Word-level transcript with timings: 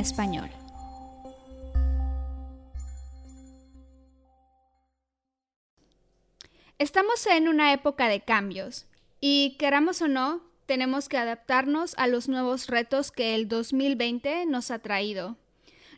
Español. 0.00 0.50
Estamos 6.78 7.26
en 7.26 7.48
una 7.48 7.74
época 7.74 8.08
de 8.08 8.22
cambios 8.22 8.86
y 9.20 9.56
queramos 9.58 10.00
o 10.00 10.08
no, 10.08 10.40
tenemos 10.64 11.10
que 11.10 11.18
adaptarnos 11.18 11.94
a 11.98 12.06
los 12.06 12.26
nuevos 12.26 12.68
retos 12.68 13.12
que 13.12 13.34
el 13.34 13.48
2020 13.48 14.46
nos 14.46 14.70
ha 14.70 14.78
traído. 14.78 15.36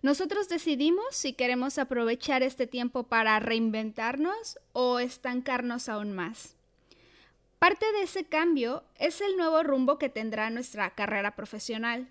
Nosotros 0.03 0.49
decidimos 0.49 1.05
si 1.13 1.35
queremos 1.35 1.79
aprovechar 1.79 2.43
este 2.43 2.67
tiempo 2.67 3.05
para 3.05 3.39
reinventarnos 3.39 4.59
o 4.73 4.99
estancarnos 4.99 5.89
aún 5.89 6.13
más. 6.13 6.57
Parte 7.61 7.87
de 7.93 8.03
ese 8.03 8.25
cambio 8.25 8.83
es 8.99 9.21
el 9.21 9.37
nuevo 9.37 9.63
rumbo 9.63 9.97
que 9.97 10.09
tendrá 10.09 10.51
nuestra 10.51 10.91
carrera 10.97 11.37
profesional, 11.37 12.09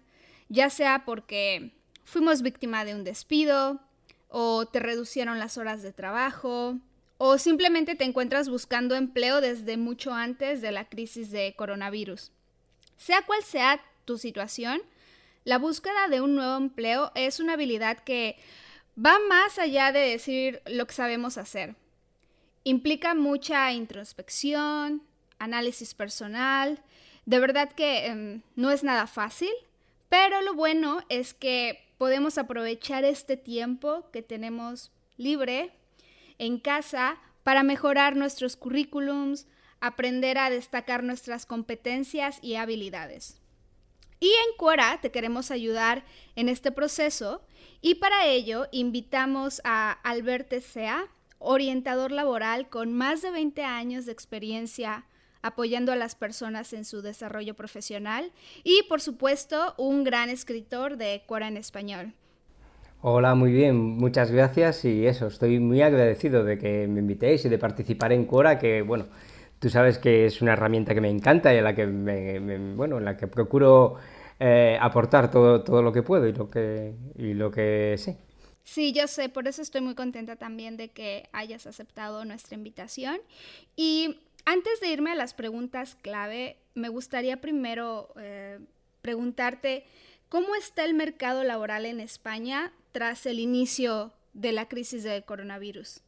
ya 0.48 0.70
sea 0.70 1.04
porque 1.04 1.74
fuimos 2.12 2.42
víctima 2.42 2.84
de 2.84 2.94
un 2.94 3.06
despido, 3.06 3.80
o 4.28 4.66
te 4.66 4.80
reducieron 4.80 5.40
las 5.40 5.58
horas 5.58 5.82
de 5.82 5.94
trabajo, 5.94 6.78
o 7.18 7.38
simplemente 7.38 7.96
te 7.96 8.04
encuentras 8.04 8.50
buscando 8.50 8.96
empleo 8.96 9.40
desde 9.40 9.78
mucho 9.78 10.14
antes 10.14 10.62
de 10.62 10.74
la 10.74 10.90
crisis 10.90 11.32
de 11.32 11.56
coronavirus. 11.56 12.32
Sea 12.98 13.22
cual 13.22 13.44
sea 13.44 13.82
tu 14.04 14.18
situación, 14.18 14.82
la 15.46 15.58
búsqueda 15.58 16.10
de 16.10 16.20
un 16.20 16.36
nuevo 16.36 16.58
empleo 16.58 17.14
es 17.16 17.40
una 17.40 17.54
habilidad 17.54 18.00
que 18.00 18.36
va 18.98 19.18
más 19.30 19.58
allá 19.58 19.94
de 19.94 20.00
decir 20.00 20.62
lo 20.66 20.86
que 20.88 20.94
sabemos 20.94 21.38
hacer. 21.38 21.76
Implica 22.66 23.16
mucha 23.16 23.72
introspección, 23.72 25.02
análisis 25.40 25.94
personal. 25.94 26.84
De 27.26 27.40
verdad 27.40 27.72
que 27.72 28.08
em, 28.08 28.42
no 28.58 28.70
es 28.70 28.84
nada 28.84 29.08
fácil, 29.08 29.52
pero 30.10 30.42
lo 30.42 30.54
bueno 30.54 31.04
es 31.08 31.34
que 31.34 31.91
podemos 32.02 32.40
aprovechar 32.40 33.06
este 33.06 33.38
tiempo 33.38 34.10
que 34.12 34.24
tenemos 34.24 34.92
libre 35.18 35.72
en 36.40 36.58
casa 36.58 37.20
para 37.44 37.62
mejorar 37.62 38.16
nuestros 38.16 38.56
currículums, 38.56 39.46
aprender 39.82 40.40
a 40.40 40.50
destacar 40.50 41.04
nuestras 41.04 41.46
competencias 41.46 42.40
y 42.42 42.56
habilidades. 42.56 43.40
Y 44.20 44.30
en 44.30 44.58
Quora 44.58 44.98
te 45.00 45.12
queremos 45.12 45.52
ayudar 45.52 46.04
en 46.36 46.50
este 46.50 46.72
proceso 46.72 47.46
y 47.82 47.94
para 47.94 48.26
ello 48.26 48.68
invitamos 48.72 49.62
a 49.64 49.92
Albert 49.92 50.60
Sea, 50.62 51.06
orientador 51.38 52.12
laboral 52.12 52.68
con 52.68 52.94
más 52.94 53.22
de 53.22 53.30
20 53.30 53.64
años 53.64 54.08
de 54.08 54.12
experiencia 54.12 55.06
apoyando 55.42 55.92
a 55.92 55.96
las 55.96 56.16
personas 56.16 56.74
en 56.74 56.86
su 56.86 57.02
desarrollo 57.02 57.54
profesional 57.54 58.32
y, 58.64 58.84
por 58.90 59.02
supuesto, 59.02 59.74
un 59.78 60.04
gran 60.04 60.30
escritor 60.30 60.98
de 60.98 61.24
Cora 61.26 61.48
en 61.48 61.58
español. 61.58 62.14
Hola, 63.02 63.34
muy 63.34 63.52
bien, 63.52 63.78
muchas 63.78 64.30
gracias 64.30 64.86
y 64.86 65.08
eso, 65.08 65.28
estoy 65.28 65.60
muy 65.60 65.82
agradecido 65.82 66.44
de 66.44 66.60
que 66.60 66.88
me 66.88 67.00
invitéis 67.00 67.44
y 67.46 67.50
de 67.50 67.58
participar 67.58 68.12
en 68.14 68.26
Cora, 68.26 68.60
que 68.60 68.84
bueno, 68.84 69.08
tú 69.58 69.70
sabes 69.70 69.98
que 69.98 70.26
es 70.26 70.42
una 70.42 70.54
herramienta 70.54 70.94
que 70.94 71.02
me 71.02 71.10
encanta 71.10 71.52
y 71.54 71.58
en 71.58 71.64
la 71.64 71.74
que, 71.74 71.86
bueno, 72.76 73.00
en 73.00 73.06
la 73.06 73.18
que 73.18 73.26
procuro 73.26 73.96
eh, 74.40 74.78
aportar 74.80 75.32
todo, 75.32 75.64
todo 75.64 75.82
lo 75.82 75.92
que 75.92 76.04
puedo 76.04 76.28
y 76.28 76.34
lo 76.34 76.50
que, 76.50 76.94
y 77.16 77.34
lo 77.34 77.50
que 77.50 77.96
sé. 77.98 78.18
Sí, 78.64 78.94
yo 78.94 79.08
sé, 79.08 79.30
por 79.30 79.48
eso 79.48 79.62
estoy 79.62 79.82
muy 79.82 79.96
contenta 79.96 80.36
también 80.36 80.78
de 80.78 80.90
que 80.90 81.28
hayas 81.34 81.66
aceptado 81.68 82.26
nuestra 82.26 82.56
invitación. 82.56 83.18
Y 83.76 84.20
antes 84.46 84.80
de 84.80 84.90
irme 84.90 85.12
a 85.12 85.16
las 85.16 85.34
preguntas 85.34 85.96
clave, 86.02 86.58
me 86.74 86.90
gustaría 86.90 87.42
primero 87.42 88.14
eh, 88.18 88.60
preguntarte 89.02 89.86
cómo 90.30 90.56
está 90.56 90.86
el 90.86 90.94
mercado 90.94 91.44
laboral 91.44 91.86
en 91.86 92.00
España 92.00 92.72
tras 92.92 93.26
el 93.26 93.40
inicio 93.40 94.14
de 94.34 94.52
la 94.52 94.68
crisis 94.68 95.04
del 95.04 95.24
coronavirus. 95.24 96.02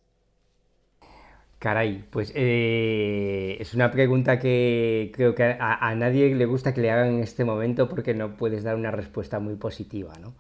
Caray, 1.60 2.04
pues 2.10 2.34
eh, 2.36 3.56
es 3.58 3.74
una 3.74 3.90
pregunta 3.90 4.38
que 4.38 5.14
creo 5.16 5.34
que 5.34 5.44
a, 5.58 5.96
nadie 5.96 6.36
le 6.36 6.46
gusta 6.46 6.74
que 6.74 6.82
le 6.82 6.92
hagan 6.92 7.16
en 7.16 7.20
este 7.22 7.46
momento 7.46 7.88
porque 7.88 8.14
no 8.14 8.36
puedes 8.36 8.64
dar 8.64 8.76
una 8.76 8.92
respuesta 8.92 9.40
muy 9.40 9.56
positiva, 9.56 10.14
¿no? 10.20 10.34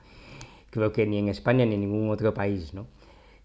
Creo 0.70 0.92
que 0.92 1.06
ni 1.06 1.20
en 1.20 1.30
España 1.30 1.66
ni 1.66 1.76
en 1.76 1.82
ningún 1.82 2.10
otro 2.10 2.34
país, 2.34 2.74
¿no? 2.74 2.88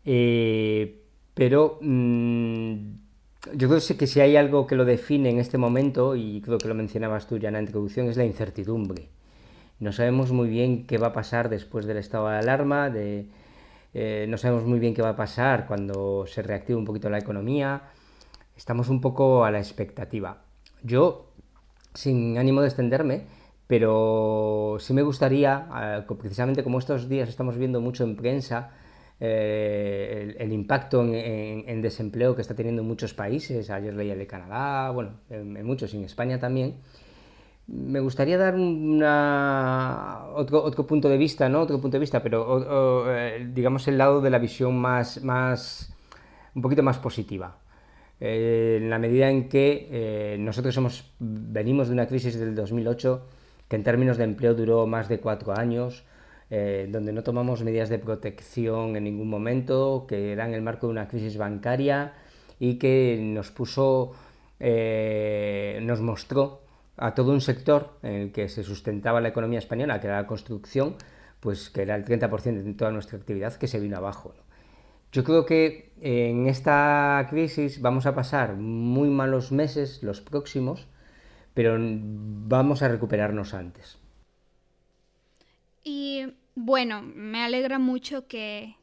Eh, 0.04 1.04
pero 1.34 1.78
mm, 1.80 3.07
yo 3.54 3.68
creo 3.68 3.80
que 3.96 4.06
si 4.06 4.20
hay 4.20 4.36
algo 4.36 4.66
que 4.66 4.76
lo 4.76 4.84
define 4.84 5.30
en 5.30 5.38
este 5.38 5.58
momento, 5.58 6.16
y 6.16 6.40
creo 6.40 6.58
que 6.58 6.68
lo 6.68 6.74
mencionabas 6.74 7.26
tú 7.26 7.38
ya 7.38 7.48
en 7.48 7.54
la 7.54 7.60
introducción, 7.60 8.08
es 8.08 8.16
la 8.16 8.24
incertidumbre. 8.24 9.08
No 9.80 9.92
sabemos 9.92 10.32
muy 10.32 10.48
bien 10.48 10.86
qué 10.86 10.98
va 10.98 11.08
a 11.08 11.12
pasar 11.12 11.48
después 11.48 11.86
del 11.86 11.98
estado 11.98 12.28
de 12.28 12.38
alarma, 12.38 12.92
eh, 13.94 14.26
no 14.28 14.36
sabemos 14.36 14.64
muy 14.64 14.80
bien 14.80 14.92
qué 14.94 15.02
va 15.02 15.10
a 15.10 15.16
pasar 15.16 15.66
cuando 15.66 16.26
se 16.26 16.42
reactive 16.42 16.76
un 16.76 16.84
poquito 16.84 17.08
la 17.08 17.18
economía. 17.18 17.82
Estamos 18.56 18.88
un 18.88 19.00
poco 19.00 19.44
a 19.44 19.50
la 19.50 19.58
expectativa. 19.58 20.42
Yo, 20.82 21.32
sin 21.94 22.38
ánimo 22.38 22.60
de 22.60 22.68
extenderme, 22.68 23.26
pero 23.68 24.78
sí 24.80 24.92
me 24.94 25.02
gustaría, 25.02 25.68
eh, 26.08 26.14
precisamente 26.18 26.64
como 26.64 26.78
estos 26.78 27.08
días 27.08 27.28
estamos 27.28 27.56
viendo 27.56 27.80
mucho 27.80 28.02
en 28.02 28.16
prensa, 28.16 28.72
eh, 29.20 30.36
el, 30.38 30.52
impacto 30.52 31.02
en, 31.02 31.82
desempleo 31.82 32.36
que 32.36 32.42
está 32.42 32.54
teniendo 32.54 32.82
en 32.82 32.88
muchos 32.88 33.14
países, 33.14 33.68
ayer 33.70 33.94
leía 33.94 34.12
el 34.12 34.18
de 34.18 34.26
Canadá, 34.26 34.90
bueno, 34.90 35.20
en, 35.30 35.64
muchos, 35.66 35.92
en 35.94 36.04
España 36.04 36.38
también, 36.38 36.76
me 37.66 38.00
gustaría 38.00 38.38
dar 38.38 38.54
una, 38.54 40.26
otro, 40.34 40.62
otro, 40.62 40.86
punto 40.86 41.08
de 41.08 41.18
vista, 41.18 41.48
¿no? 41.48 41.60
Otro 41.60 41.80
punto 41.80 41.96
de 41.96 42.00
vista, 42.00 42.22
pero 42.22 43.04
eh, 43.14 43.46
digamos 43.52 43.86
el 43.88 43.98
lado 43.98 44.20
de 44.20 44.30
la 44.30 44.38
visión 44.38 44.76
más, 44.78 45.22
más 45.22 45.92
un 46.54 46.62
poquito 46.62 46.82
más 46.82 46.98
positiva. 46.98 47.58
Eh, 48.20 48.78
en 48.80 48.90
la 48.90 48.98
medida 48.98 49.30
en 49.30 49.48
que 49.48 50.36
nosotros 50.40 50.76
hemos, 50.76 51.12
venimos 51.18 51.88
de 51.88 51.94
una 51.94 52.06
crisis 52.06 52.38
del 52.38 52.54
2008 52.54 53.26
que 53.68 53.76
en 53.76 53.84
términos 53.84 54.16
de 54.16 54.24
empleo 54.24 54.54
duró 54.54 54.86
más 54.86 55.08
de 55.08 55.20
cuatro 55.20 55.56
años, 55.56 56.04
eh, 56.50 56.88
donde 56.90 57.12
no 57.12 57.22
tomamos 57.22 57.62
medidas 57.62 57.88
de 57.88 57.98
protección 57.98 58.96
en 58.96 59.04
ningún 59.04 59.28
momento, 59.28 60.06
que 60.08 60.32
era 60.32 60.46
en 60.46 60.54
el 60.54 60.62
marco 60.62 60.86
de 60.86 60.92
una 60.92 61.08
crisis 61.08 61.36
bancaria 61.36 62.14
y 62.58 62.78
que 62.78 63.18
nos 63.20 63.50
puso, 63.50 64.12
eh, 64.58 65.78
nos 65.82 66.00
mostró 66.00 66.62
a 66.96 67.14
todo 67.14 67.32
un 67.32 67.40
sector 67.40 67.98
en 68.02 68.14
el 68.14 68.32
que 68.32 68.48
se 68.48 68.64
sustentaba 68.64 69.20
la 69.20 69.28
economía 69.28 69.58
española, 69.58 70.00
que 70.00 70.06
era 70.06 70.22
la 70.22 70.26
construcción, 70.26 70.96
pues 71.40 71.70
que 71.70 71.82
era 71.82 71.94
el 71.94 72.04
30% 72.04 72.62
de 72.62 72.74
toda 72.74 72.90
nuestra 72.90 73.18
actividad, 73.18 73.54
que 73.54 73.68
se 73.68 73.78
vino 73.78 73.96
abajo. 73.96 74.34
Yo 75.12 75.24
creo 75.24 75.46
que 75.46 75.92
en 76.00 76.46
esta 76.46 77.26
crisis 77.30 77.80
vamos 77.80 78.06
a 78.06 78.14
pasar 78.14 78.56
muy 78.56 79.08
malos 79.08 79.52
meses, 79.52 80.02
los 80.02 80.20
próximos, 80.20 80.86
pero 81.54 81.76
vamos 81.78 82.82
a 82.82 82.88
recuperarnos 82.88 83.54
antes. 83.54 83.97
Y 85.82 86.26
bueno, 86.54 87.02
me 87.02 87.42
alegra 87.42 87.78
mucho 87.78 88.26
que, 88.26 88.76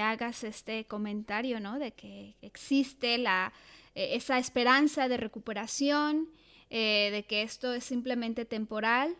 hagas 0.00 0.42
este 0.42 0.86
comentario, 0.86 1.60
¿no? 1.60 1.78
De 1.78 1.92
que 1.92 2.34
existe 2.40 3.18
la, 3.18 3.52
eh, 3.94 4.16
esa 4.16 4.38
esperanza 4.38 5.06
de 5.06 5.18
recuperación, 5.18 6.30
eh, 6.70 7.10
de 7.12 7.24
que 7.24 7.42
esto 7.42 7.74
es 7.74 7.84
simplemente 7.84 8.46
temporal. 8.46 9.14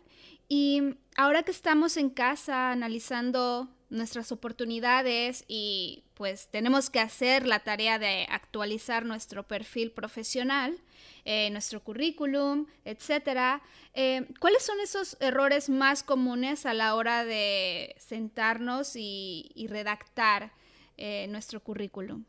Y 0.48 0.94
ahora 1.15 1.42
que 1.42 1.51
estamos 1.51 1.98
en 1.98 2.09
casa 2.09 2.72
analizando 2.72 3.68
nuestras 3.92 4.33
oportunidades 4.33 5.44
y 5.48 6.03
pues 6.15 6.48
tenemos 6.50 6.91
que 6.91 6.98
hacer 6.98 7.47
la 7.47 7.60
tarea 7.60 7.98
de 7.98 8.27
actualizar 8.30 9.04
nuestro 9.04 9.42
perfil 9.42 9.92
profesional, 9.92 10.77
eh, 11.24 11.50
nuestro 11.50 11.80
currículum, 11.80 12.66
etcétera. 12.84 13.62
Eh, 13.94 14.27
¿Cuáles 14.41 14.62
son 14.62 14.80
esos 14.80 15.16
errores 15.21 15.68
más 15.68 16.03
comunes 16.03 16.65
a 16.65 16.74
la 16.74 16.94
hora 16.94 17.24
de 17.24 17.94
sentarnos 17.98 18.97
y, 18.97 19.66
redactar 19.68 20.53
eh, 20.97 21.27
nuestro 21.28 21.60
currículum? 21.60 22.24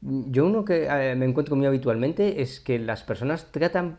Yo 0.00 0.46
uno 0.46 0.64
que 0.64 0.86
me 1.16 1.24
encuentro 1.24 1.56
muy 1.56 1.66
habitualmente 1.66 2.42
es 2.42 2.60
que 2.60 2.78
las 2.78 3.02
personas 3.02 3.50
tratan 3.50 3.98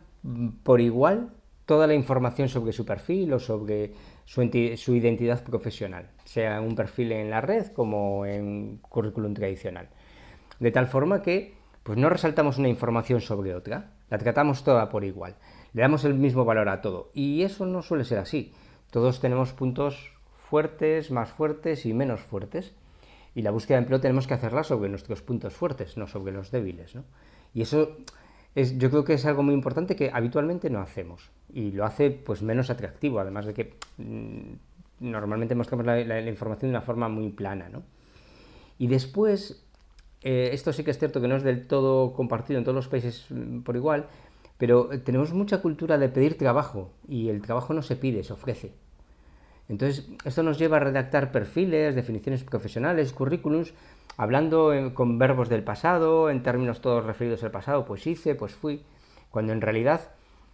por 0.62 0.80
igual 0.80 1.32
toda 1.66 1.86
la 1.88 1.94
información 1.94 2.48
sobre 2.48 2.72
su 2.72 2.86
perfil 2.86 3.32
o 3.32 3.40
sobre 3.40 3.92
su, 4.26 4.94
identidad 4.94 5.42
profesional, 5.44 6.10
sea 6.24 6.60
un 6.60 6.74
perfil 6.74 7.12
en 7.12 7.30
la 7.30 7.40
red 7.40 7.68
como 7.68 8.26
en 8.26 8.78
currículum 8.78 9.32
tradicional. 9.32 9.88
De 10.60 10.70
tal 10.70 10.88
forma 10.88 11.22
que 11.22 11.54
pues 11.82 11.96
no 11.96 12.10
resaltamos 12.10 12.58
una 12.58 12.68
información 12.68 13.20
sobre 13.20 13.54
otra, 13.54 13.92
la 14.10 14.18
tratamos 14.18 14.64
toda 14.64 14.88
por 14.88 15.04
igual, 15.04 15.36
le 15.72 15.82
damos 15.82 16.04
el 16.04 16.14
mismo 16.14 16.44
valor 16.44 16.68
a 16.68 16.80
todo. 16.80 17.10
Y 17.14 17.42
eso 17.42 17.64
no 17.64 17.80
suele 17.82 18.04
ser 18.04 18.18
así. 18.18 18.52
Todos 18.90 19.20
tenemos 19.20 19.52
puntos 19.52 20.12
fuertes, 20.48 21.10
más 21.10 21.30
fuertes 21.30 21.86
y 21.86 21.94
menos 21.94 22.20
fuertes. 22.20 22.74
Y 23.34 23.42
la 23.42 23.52
búsqueda 23.52 23.76
de 23.76 23.82
empleo 23.82 24.00
tenemos 24.00 24.26
que 24.26 24.34
hacerla 24.34 24.64
sobre 24.64 24.88
nuestros 24.88 25.22
puntos 25.22 25.54
fuertes, 25.54 25.96
no 25.96 26.06
sobre 26.08 26.32
los 26.32 26.50
débiles. 26.50 26.94
Y 27.54 27.62
eso 27.62 27.96
es, 28.56 28.78
yo 28.78 28.88
creo 28.90 29.04
que 29.04 29.12
es 29.12 29.26
algo 29.26 29.42
muy 29.42 29.54
importante 29.54 29.94
que 29.94 30.10
habitualmente 30.12 30.70
no 30.70 30.80
hacemos. 30.80 31.30
Y 31.52 31.72
lo 31.72 31.84
hace 31.84 32.10
pues 32.10 32.42
menos 32.42 32.70
atractivo, 32.70 33.20
además 33.20 33.44
de 33.44 33.52
que 33.52 33.74
mm, 33.98 34.54
normalmente 35.00 35.54
mostramos 35.54 35.84
la, 35.84 36.20
información 36.22 36.70
de 36.70 36.78
una 36.78 36.80
forma 36.80 37.08
muy 37.10 37.28
plana, 37.28 37.68
¿no? 37.68 37.82
Y 38.78 38.86
después, 38.88 39.62
eh, 40.22 40.50
esto 40.52 40.72
sí 40.72 40.84
que 40.84 40.90
es 40.90 40.98
cierto 40.98 41.20
que 41.20 41.28
no 41.28 41.36
es 41.36 41.42
del 41.42 41.66
todo 41.66 42.14
compartido 42.14 42.58
en 42.58 42.64
todos 42.64 42.74
los 42.74 42.88
países 42.88 43.26
mm, 43.28 43.60
por 43.60 43.76
igual, 43.76 44.06
pero 44.56 44.88
tenemos 45.04 45.34
mucha 45.34 45.60
cultura 45.60 45.98
de 45.98 46.08
pedir 46.08 46.38
trabajo 46.38 46.92
y 47.06 47.28
el 47.28 47.42
trabajo 47.42 47.74
no 47.74 47.82
se 47.82 47.96
pide, 47.96 48.24
se 48.24 48.32
ofrece. 48.32 48.72
Entonces, 49.68 50.08
esto 50.24 50.42
nos 50.42 50.58
lleva 50.58 50.78
a 50.78 50.80
redactar 50.80 51.30
perfiles, 51.30 51.94
definiciones 51.94 52.42
profesionales, 52.42 53.12
currículums, 53.12 53.74
hablando 54.16 54.72
con 54.94 55.18
verbos 55.18 55.48
del 55.48 55.64
pasado, 55.64 56.30
en 56.30 56.42
términos 56.42 56.80
todos 56.80 57.04
referidos 57.04 57.42
al 57.44 57.50
pasado, 57.50 57.84
pues 57.84 58.06
hice, 58.06 58.34
pues 58.34 58.54
fui, 58.54 58.82
cuando 59.30 59.52
en 59.52 59.60
realidad 59.60 60.12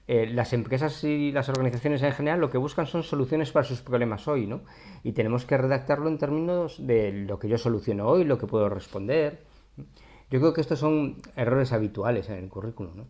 eh, 0.09 0.27
las 0.27 0.53
empresas 0.53 1.05
y 1.05 1.31
las 1.31 1.49
organizaciones 1.49 2.03
en 2.03 2.13
general 2.13 2.41
lo 2.41 2.51
que 2.51 2.59
buscan 2.59 2.87
son 2.87 3.05
soluciones 3.05 3.53
para 3.53 3.65
sus 3.65 3.83
problemas 3.83 4.27
hoy, 4.27 4.47
¿no? 4.47 4.63
Y 5.05 5.13
tenemos 5.13 5.45
que 5.45 5.57
redactarlo 5.57 6.09
en 6.09 6.19
términos 6.19 6.85
de 6.85 7.13
lo 7.13 7.39
que 7.39 7.49
yo 7.49 7.57
soluciono 7.57 8.09
hoy, 8.09 8.25
lo 8.25 8.39
que 8.39 8.49
puedo 8.49 8.69
responder. 8.69 9.45
Yo 10.31 10.41
creo 10.41 10.53
que 10.53 10.61
estos 10.61 10.81
son 10.81 11.19
errores 11.37 11.73
habituales 11.73 12.29
en 12.29 12.37
el 12.37 12.49
currículum, 12.49 12.97
¿no? 12.97 13.07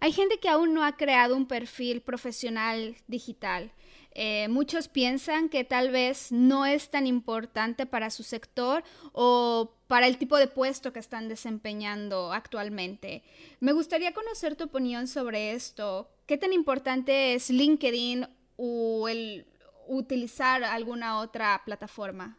Hay 0.00 0.12
gente 0.12 0.38
que 0.38 0.48
aún 0.48 0.74
no 0.74 0.84
ha 0.84 0.96
creado 0.96 1.36
un 1.36 1.46
perfil 1.46 2.02
profesional 2.02 2.96
digital. 3.06 3.72
Eh, 4.18 4.48
muchos 4.48 4.88
piensan 4.88 5.50
que 5.50 5.62
tal 5.62 5.90
vez 5.90 6.32
no 6.32 6.64
es 6.64 6.88
tan 6.88 7.06
importante 7.06 7.84
para 7.84 8.08
su 8.08 8.22
sector 8.22 8.82
o 9.12 9.74
para 9.88 10.06
el 10.06 10.16
tipo 10.16 10.38
de 10.38 10.46
puesto 10.46 10.90
que 10.94 11.00
están 11.00 11.28
desempeñando 11.28 12.32
actualmente. 12.32 13.22
Me 13.60 13.74
gustaría 13.74 14.14
conocer 14.14 14.56
tu 14.56 14.64
opinión 14.64 15.06
sobre 15.06 15.52
esto. 15.52 16.08
¿Qué 16.24 16.38
tan 16.38 16.54
importante 16.54 17.34
es 17.34 17.50
LinkedIn 17.50 18.26
o 18.56 19.06
el 19.06 19.44
utilizar 19.86 20.64
alguna 20.64 21.20
otra 21.20 21.60
plataforma? 21.66 22.38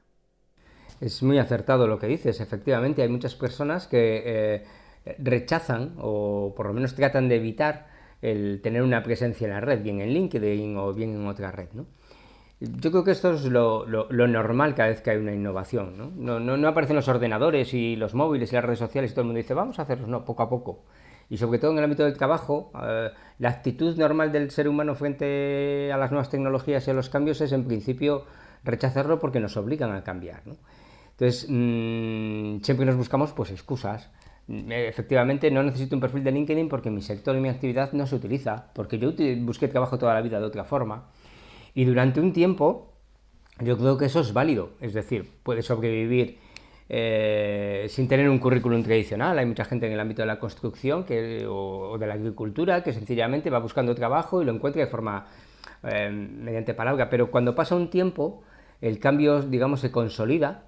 Es 0.99 1.21
muy 1.21 1.37
acertado 1.37 1.85
lo 1.85 1.99
que 1.99 2.07
dices. 2.07 2.41
Efectivamente, 2.41 3.03
hay 3.03 3.09
muchas 3.09 3.35
personas 3.35 3.85
que 3.85 4.23
eh, 4.25 4.65
rechazan 5.19 5.93
o 5.99 6.55
por 6.57 6.65
lo 6.65 6.73
menos 6.73 6.95
tratan 6.95 7.29
de 7.29 7.35
evitar 7.35 7.96
el 8.21 8.61
tener 8.61 8.81
una 8.81 9.03
presencia 9.03 9.45
en 9.45 9.53
la 9.53 9.59
red, 9.59 9.81
bien 9.83 10.01
en 10.01 10.13
LinkedIn 10.13 10.77
o 10.77 10.93
bien 10.93 11.15
en 11.15 11.27
otra 11.27 11.51
red. 11.51 11.69
¿no? 11.73 11.85
Yo 12.59 12.91
creo 12.91 13.03
que 13.03 13.11
esto 13.11 13.33
es 13.33 13.45
lo, 13.45 13.85
normal 14.09 14.73
cada 14.75 14.89
vez 14.89 15.01
que 15.01 15.11
hay 15.11 15.17
una 15.17 15.33
innovación. 15.33 15.97
¿no? 15.97 16.39
No, 16.39 16.57
no, 16.57 16.67
aparecen 16.67 16.95
los 16.95 17.07
ordenadores 17.07 17.73
y 17.73 17.95
los 17.95 18.15
móviles 18.15 18.51
y 18.51 18.55
las 18.55 18.65
redes 18.65 18.79
sociales 18.79 19.11
y 19.11 19.13
todo 19.13 19.21
el 19.21 19.27
mundo 19.27 19.37
dice, 19.37 19.53
vamos 19.53 19.79
a 19.79 19.83
hacerlo, 19.83 20.07
no, 20.07 20.25
poco 20.25 20.43
a 20.43 20.49
poco. 20.49 20.83
Y 21.29 21.37
sobre 21.37 21.59
todo 21.59 21.71
en 21.71 21.77
el 21.77 21.83
ámbito 21.83 22.05
del 22.05 22.17
trabajo, 22.17 22.71
eh, 22.81 23.09
la 23.39 23.49
actitud 23.49 23.97
normal 23.97 24.31
del 24.31 24.49
ser 24.49 24.67
humano 24.67 24.95
frente 24.95 25.91
a 25.91 25.97
las 25.97 26.11
nuevas 26.11 26.29
tecnologías 26.29 26.87
y 26.87 26.91
a 26.91 26.93
los 26.93 27.09
cambios 27.09 27.41
es 27.41 27.51
en 27.51 27.65
principio 27.65 28.25
rechazarlo 28.63 29.19
porque 29.19 29.39
nos 29.39 29.57
obligan 29.57 29.91
a 29.91 30.03
cambiar. 30.03 30.47
¿no? 30.47 30.55
Entonces, 31.11 31.47
mm, 31.49 32.61
siempre 32.61 32.85
nos 32.85 32.95
buscamos 32.95 33.33
pues 33.33 33.51
excusas. 33.51 34.09
Eh, 34.49 34.87
efectivamente 34.87 35.51
no 35.51 35.61
necesito 35.61 35.95
un 35.95 36.01
perfil 36.01 36.23
de 36.23 36.31
LinkedIn 36.31 36.69
porque 36.69 36.89
mi 36.89 37.01
sector 37.01 37.35
y 37.35 37.41
mi 37.41 37.49
actividad 37.49 37.91
no 37.91 38.07
se 38.07 38.15
utiliza, 38.15 38.71
porque 38.73 38.97
yo 38.97 39.11
busqué 39.39 39.67
trabajo 39.67 39.97
toda 39.97 40.13
la 40.13 40.21
vida 40.21 40.39
de 40.39 40.45
otra 40.45 40.63
forma. 40.63 41.09
Y 41.73 41.85
durante 41.85 42.19
un 42.21 42.33
tiempo 42.33 42.93
yo 43.59 43.77
creo 43.77 43.97
que 43.97 44.05
eso 44.05 44.21
es 44.21 44.33
válido, 44.33 44.71
es 44.81 44.93
decir, 44.93 45.29
puede 45.43 45.63
sobrevivir 45.63 46.37
eh, 46.89 47.87
sin 47.89 48.07
tener 48.07 48.29
un 48.29 48.39
currículum 48.39 48.83
tradicional. 48.83 49.37
Hay 49.37 49.45
mucha 49.45 49.65
gente 49.65 49.87
en 49.87 49.93
el 49.93 49.99
ámbito 49.99 50.21
de 50.21 50.27
la 50.27 50.39
construcción 50.39 51.03
que, 51.03 51.45
o, 51.47 51.97
de 51.97 52.07
la 52.07 52.13
agricultura 52.13 52.83
que 52.83 52.93
sencillamente 52.93 53.49
va 53.49 53.59
buscando 53.59 53.95
trabajo 53.95 54.41
y 54.41 54.45
lo 54.45 54.53
encuentra 54.53 54.83
de 54.83 54.87
forma 54.87 55.25
eh, 55.83 56.09
mediante 56.09 56.73
palabra, 56.73 57.09
pero 57.09 57.29
cuando 57.31 57.55
pasa 57.55 57.75
un 57.75 57.89
tiempo 57.89 58.43
el 58.79 58.99
cambio, 58.99 59.41
digamos, 59.41 59.79
se 59.81 59.91
consolida 59.91 60.66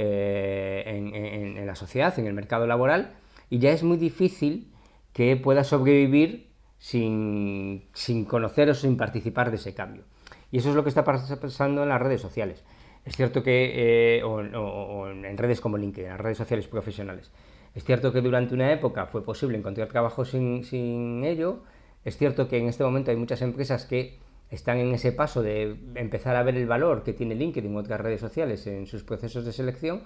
eh, 0.00 0.84
en, 0.86 1.66
la 1.66 1.74
sociedad, 1.74 2.16
en 2.20 2.26
el 2.28 2.32
mercado 2.32 2.68
laboral, 2.68 3.16
y 3.50 3.58
ya 3.58 3.72
es 3.72 3.82
muy 3.82 3.96
difícil 3.96 4.72
que 5.12 5.36
pueda 5.36 5.64
sobrevivir 5.64 6.52
sin, 6.78 7.88
conocer 8.28 8.70
o 8.70 8.74
sin 8.74 8.96
participar 8.96 9.50
de 9.50 9.56
ese 9.56 9.74
cambio. 9.74 10.04
Y 10.52 10.58
eso 10.58 10.68
es 10.68 10.76
lo 10.76 10.84
que 10.84 10.88
está 10.88 11.02
pasando 11.02 11.82
en 11.82 11.88
las 11.88 12.00
redes 12.00 12.20
sociales. 12.20 12.62
Es 13.04 13.16
cierto 13.16 13.42
que, 13.42 14.18
eh, 14.18 14.22
o, 14.22 15.08
en 15.08 15.36
redes 15.36 15.60
como 15.60 15.76
LinkedIn, 15.76 16.04
en 16.04 16.12
las 16.12 16.20
redes 16.20 16.38
sociales 16.38 16.68
profesionales, 16.68 17.32
es 17.74 17.82
cierto 17.82 18.12
que 18.12 18.20
durante 18.20 18.54
una 18.54 18.72
época 18.72 19.06
fue 19.06 19.24
posible 19.24 19.58
encontrar 19.58 19.88
trabajo 19.88 20.24
sin, 20.24 20.62
sin 20.62 21.24
ello, 21.24 21.64
es 22.04 22.16
cierto 22.16 22.46
que 22.46 22.58
en 22.58 22.68
este 22.68 22.84
momento 22.84 23.10
hay 23.10 23.16
muchas 23.16 23.42
empresas 23.42 23.84
que 23.84 24.16
están 24.50 24.78
en 24.78 24.94
ese 24.94 25.12
paso 25.12 25.42
de 25.42 25.76
empezar 25.94 26.36
a 26.36 26.42
ver 26.42 26.56
el 26.56 26.66
valor 26.66 27.02
que 27.02 27.12
tiene 27.12 27.34
LinkedIn 27.34 27.74
u 27.74 27.78
otras 27.78 28.00
redes 28.00 28.20
sociales 28.20 28.66
en 28.66 28.86
sus 28.86 29.04
procesos 29.04 29.44
de 29.44 29.52
selección. 29.52 30.04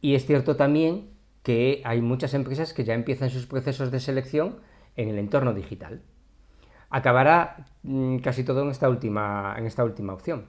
Y 0.00 0.14
es 0.14 0.26
cierto 0.26 0.56
también 0.56 1.10
que 1.42 1.80
hay 1.84 2.00
muchas 2.02 2.34
empresas 2.34 2.74
que 2.74 2.84
ya 2.84 2.94
empiezan 2.94 3.30
sus 3.30 3.46
procesos 3.46 3.90
de 3.90 4.00
selección 4.00 4.56
en 4.96 5.08
el 5.08 5.18
entorno 5.18 5.54
digital. 5.54 6.02
Acabará 6.90 7.66
mm, 7.82 8.18
casi 8.18 8.44
todo 8.44 8.62
en 8.62 8.70
esta 8.70 8.88
última, 8.88 9.54
en 9.58 9.66
esta 9.66 9.84
última 9.84 10.12
opción. 10.12 10.46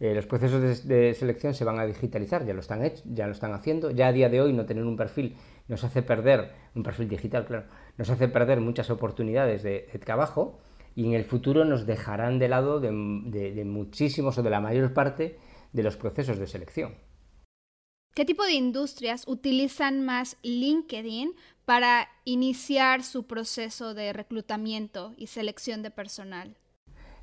Eh, 0.00 0.14
los 0.14 0.26
procesos 0.26 0.84
de, 0.84 1.14
selección 1.14 1.54
se 1.54 1.64
van 1.64 1.78
a 1.78 1.86
digitalizar, 1.86 2.44
ya 2.44 2.54
lo, 2.54 2.60
están 2.60 2.84
hecho, 2.84 3.04
ya 3.06 3.26
lo 3.26 3.32
están 3.32 3.52
haciendo. 3.52 3.92
Ya 3.92 4.08
a 4.08 4.12
día 4.12 4.28
de 4.28 4.40
hoy 4.40 4.52
no 4.52 4.66
tener 4.66 4.84
un 4.84 4.96
perfil 4.96 5.36
nos 5.68 5.84
hace 5.84 6.02
perder, 6.02 6.50
un 6.74 6.82
perfil 6.82 7.08
digital, 7.08 7.46
claro, 7.46 7.66
nos 7.96 8.10
hace 8.10 8.26
perder 8.26 8.60
muchas 8.60 8.90
oportunidades 8.90 9.62
de 9.62 9.88
trabajo 10.04 10.58
y 10.94 11.06
en 11.06 11.14
el 11.14 11.24
futuro 11.24 11.64
nos 11.64 11.86
dejarán 11.86 12.38
de 12.38 12.48
lado 12.48 12.80
de, 12.80 12.90
muchísimos 13.64 14.38
o 14.38 14.42
de 14.42 14.50
la 14.50 14.60
mayor 14.60 14.92
parte 14.92 15.38
de 15.72 15.82
los 15.82 15.96
procesos 15.96 16.38
de 16.38 16.46
selección. 16.46 16.94
¿Qué 18.14 18.26
tipo 18.26 18.44
de 18.44 18.52
industrias 18.52 19.26
utilizan 19.26 20.04
más 20.04 20.36
LinkedIn 20.42 21.32
para 21.64 22.08
iniciar 22.24 23.02
su 23.02 23.26
proceso 23.26 23.94
de 23.94 24.12
reclutamiento 24.12 25.14
y 25.16 25.28
selección 25.28 25.82
de 25.82 25.90
personal? 25.90 26.56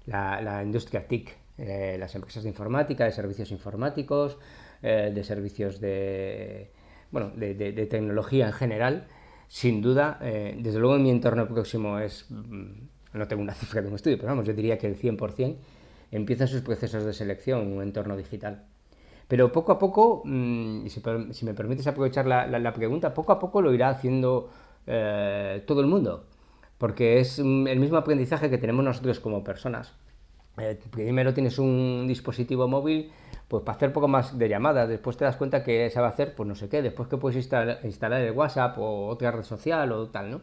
La, 0.08 0.64
industria 0.64 1.08
TIC, 1.08 1.38
eh, 1.60 1.98
las 2.00 2.16
empresas 2.16 2.42
de 2.42 2.50
informática, 2.50 3.06
de 3.06 3.12
servicios 3.12 3.52
informáticos, 3.52 4.40
eh, 4.82 5.12
de 5.14 5.24
servicios 5.24 5.80
de, 5.80 6.72
bueno, 7.12 7.32
de, 7.36 7.88
tecnología 7.88 8.48
en 8.48 8.54
general, 8.54 9.08
sin 9.48 9.82
duda, 9.82 10.18
eh, 10.22 10.56
desde 10.58 10.80
luego 10.80 10.96
en 10.96 11.04
mi 11.04 11.12
entorno 11.12 11.48
próximo 11.48 12.00
es 12.00 12.26
mm, 12.30 12.88
no 13.14 13.28
tengo 13.28 13.42
una 13.42 13.54
cifra 13.56 13.82
de 13.82 13.88
un 13.88 13.96
estudio, 13.96 14.18
pero 14.18 14.30
vamos, 14.30 14.46
yo 14.46 14.54
diría 14.54 14.78
que 14.78 14.88
el 14.88 14.98
100% 14.98 15.56
empieza 16.12 16.48
sus 16.48 16.62
procesos 16.62 17.06
de 17.06 17.14
selección 17.14 17.62
en 17.62 17.74
un 17.78 17.84
entorno 17.84 18.16
digital. 18.18 18.66
Pero 19.28 19.52
poco 19.52 19.72
a 19.72 19.78
poco, 19.78 20.24
mm, 20.26 20.88
si, 20.88 21.46
me 21.46 21.54
permites 21.54 21.86
aprovechar 21.86 22.26
la, 22.26 22.74
pregunta, 22.74 23.14
poco 23.14 23.32
a 23.32 23.40
poco 23.40 23.62
lo 23.62 23.74
irá 23.74 23.90
haciendo 23.90 24.50
eh, 24.88 25.64
todo 25.68 25.82
el 25.82 25.88
mundo, 25.88 26.26
porque 26.80 27.20
es 27.20 27.38
el 27.38 27.80
mismo 27.80 27.98
aprendizaje 27.98 28.50
que 28.50 28.58
tenemos 28.58 28.84
nosotros 28.84 29.20
como 29.20 29.44
personas. 29.44 29.94
Eh, 30.58 30.80
primero 30.90 31.34
tienes 31.34 31.60
un 31.60 32.06
dispositivo 32.08 32.68
móvil 32.68 33.12
pues 33.48 33.64
para 33.64 33.76
hacer 33.76 33.94
poco 33.94 34.08
más 34.08 34.38
de 34.38 34.48
llamadas, 34.48 34.88
después 34.88 35.18
te 35.18 35.26
das 35.26 35.36
cuenta 35.36 35.64
que 35.64 35.92
a 35.96 36.08
hacer 36.08 36.36
pues 36.36 36.48
no 36.48 36.56
sé 36.56 36.70
qué, 36.70 36.82
después 36.82 37.08
que 37.10 37.18
puedes 37.18 37.36
instalar, 37.36 37.80
instalar 37.84 38.22
el 38.22 38.32
WhatsApp 38.32 38.78
o 38.78 39.08
otra 39.08 39.32
red 39.32 39.44
social 39.44 39.92
o 39.92 40.10
tal, 40.10 40.32
¿no? 40.32 40.42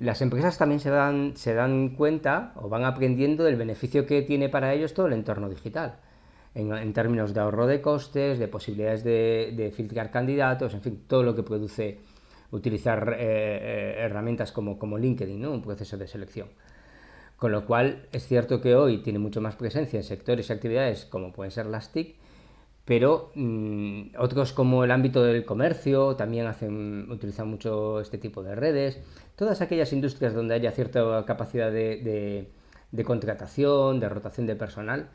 Las 0.00 0.22
empresas 0.22 0.56
también 0.56 0.80
se 0.80 0.88
dan, 0.88 1.36
se 1.36 1.52
dan 1.52 1.90
cuenta 1.90 2.52
o 2.56 2.70
van 2.70 2.84
aprendiendo 2.84 3.44
del 3.44 3.56
beneficio 3.56 4.06
que 4.06 4.22
tiene 4.22 4.48
para 4.48 4.72
ellos 4.72 4.94
todo 4.94 5.06
el 5.06 5.12
entorno 5.12 5.48
digital, 5.50 5.96
en, 6.54 6.92
términos 6.94 7.34
de 7.34 7.40
ahorro 7.40 7.66
de 7.66 7.82
costes, 7.82 8.38
de 8.38 8.48
posibilidades 8.48 9.04
de, 9.04 9.72
filtrar 9.76 10.10
candidatos, 10.10 10.72
en 10.72 10.80
fin, 10.80 11.04
todo 11.06 11.22
lo 11.22 11.34
que 11.36 11.42
produce 11.42 11.98
utilizar 12.50 13.14
eh, 13.18 13.18
eh, 13.20 13.94
herramientas 13.98 14.52
como, 14.52 14.78
como 14.78 14.96
LinkedIn, 14.96 15.40
¿no? 15.40 15.52
un 15.52 15.62
proceso 15.62 15.98
de 15.98 16.08
selección. 16.08 16.48
Con 17.36 17.52
lo 17.52 17.66
cual 17.66 18.06
es 18.10 18.26
cierto 18.26 18.60
que 18.60 18.74
hoy 18.74 19.02
tiene 19.02 19.18
mucho 19.18 19.42
más 19.42 19.54
presencia 19.56 19.98
en 19.98 20.04
sectores 20.04 20.48
y 20.48 20.52
actividades 20.52 21.04
como 21.04 21.30
pueden 21.32 21.50
ser 21.50 21.66
las 21.66 21.92
TIC, 21.92 22.16
pero 22.84 23.30
mm, 23.34 24.16
otros 24.18 24.52
como 24.52 24.84
el 24.84 24.90
ámbito 24.90 25.22
del 25.22 25.44
comercio 25.44 26.16
también 26.16 26.46
hacen, 26.46 27.10
utilizan 27.10 27.48
mucho 27.48 28.00
este 28.00 28.18
tipo 28.18 28.42
de 28.42 28.54
redes. 28.54 29.00
Todas 29.36 29.60
aquellas 29.60 29.92
industrias 29.92 30.34
donde 30.34 30.54
haya 30.54 30.72
cierta 30.72 31.24
capacidad 31.24 31.70
de, 31.70 32.50
contratación, 33.04 34.00
de 34.00 34.08
rotación 34.08 34.46
de 34.46 34.56
personal, 34.56 35.10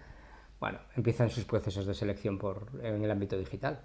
bueno, 0.60 0.80
empiezan 0.96 1.30
sus 1.30 1.46
procesos 1.46 1.86
de 1.86 1.94
selección 1.94 2.38
por, 2.38 2.68
en 2.82 3.04
el 3.04 3.12
ámbito 3.12 3.38
digital. 3.38 3.82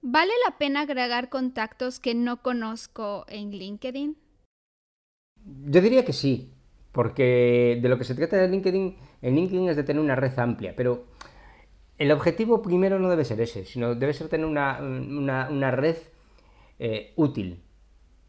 ¿Vale 0.00 0.32
la 0.46 0.58
pena 0.58 0.82
agregar 0.82 1.28
contactos 1.28 1.98
que 1.98 2.14
no 2.14 2.42
conozco 2.42 3.24
en 3.28 3.50
LinkedIn? 3.50 4.16
Yo 5.66 5.80
diría 5.80 6.04
que 6.04 6.12
sí, 6.12 6.52
porque 6.92 7.78
de 7.80 7.88
lo 7.88 7.98
que 7.98 8.04
se 8.04 8.14
trata 8.14 8.36
de 8.36 8.48
LinkedIn, 8.48 8.96
en 9.22 9.34
LinkedIn 9.34 9.68
es 9.68 9.76
de 9.76 9.84
tener 9.84 10.02
una 10.02 10.16
red 10.16 10.38
amplia, 10.38 10.74
pero 10.76 11.06
el 11.98 12.12
objetivo 12.12 12.62
primero 12.62 12.98
no 12.98 13.10
debe 13.10 13.24
ser 13.24 13.40
ese, 13.40 13.64
sino 13.64 13.94
debe 13.94 14.12
ser 14.12 14.28
tener 14.28 14.46
una, 14.46 15.70
red 15.72 15.96
eh, 16.78 17.12
útil, 17.16 17.60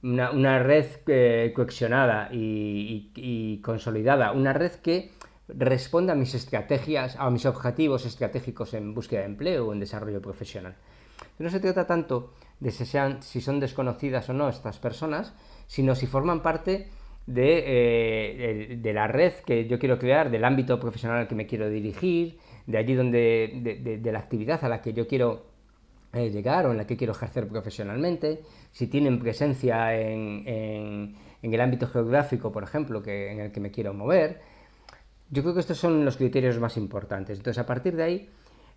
una, 0.01 0.59
red 0.59 0.88
eh, 1.07 1.51
coexionada 1.55 2.29
y, 2.31 3.61
consolidada, 3.63 4.31
una 4.31 4.53
red 4.53 4.71
que 4.73 5.11
responda 5.47 6.13
a 6.13 6.15
mis 6.15 6.33
estrategias, 6.33 7.15
a 7.17 7.29
mis 7.29 7.45
objetivos 7.45 8.05
estratégicos 8.05 8.73
en 8.73 8.93
búsqueda 8.93 9.21
de 9.21 9.27
empleo 9.27 9.67
o 9.67 9.73
en 9.73 9.79
desarrollo 9.79 10.21
profesional. 10.21 10.75
No 11.38 11.49
se 11.49 11.59
trata 11.59 11.85
tanto 11.85 12.33
de 12.59 12.71
si 12.71 13.41
son 13.41 13.59
desconocidas 13.59 14.29
o 14.29 14.33
no 14.33 14.49
estas 14.49 14.79
personas, 14.79 15.33
sino 15.67 15.95
si 15.95 16.07
forman 16.07 16.41
parte 16.41 16.89
de, 17.27 17.63
eh, 17.67 18.77
de, 18.77 18.93
la 18.93 19.07
red 19.07 19.33
que 19.45 19.67
yo 19.67 19.77
quiero 19.77 19.99
crear, 19.99 20.31
del 20.31 20.43
ámbito 20.43 20.79
profesional 20.79 21.19
al 21.19 21.27
que 21.27 21.35
me 21.35 21.45
quiero 21.45 21.69
dirigir, 21.69 22.39
de 22.69 22.77
allí 22.77 22.93
donde, 22.93 23.99
de, 23.99 24.11
la 24.11 24.19
actividad 24.19 24.63
a 24.63 24.69
la 24.69 24.79
que 24.79 24.93
yo 24.93 25.07
quiero 25.07 25.47
eh, 26.13 26.29
llegar 26.29 26.67
o 26.67 26.71
en 26.71 26.77
la 26.77 26.85
que 26.85 26.95
quiero 26.95 27.13
ejercer 27.13 27.47
profesionalmente, 27.47 28.43
si 28.71 28.85
tienen 28.85 29.17
presencia 29.17 29.99
en, 29.99 31.15
el 31.41 31.61
ámbito 31.61 31.88
geográfico, 31.88 32.51
por 32.51 32.61
ejemplo, 32.61 33.01
que, 33.01 33.31
en 33.31 33.39
el 33.39 33.51
que 33.51 33.59
me 33.59 33.71
quiero 33.71 33.95
mover. 33.95 34.41
Yo 35.31 35.41
creo 35.41 35.55
que 35.55 35.61
estos 35.61 35.79
son 35.79 36.05
los 36.05 36.15
criterios 36.17 36.59
más 36.59 36.77
importantes. 36.77 37.39
Entonces, 37.39 37.59
a 37.59 37.65
partir 37.65 37.95
de 37.95 38.03
ahí, 38.03 38.29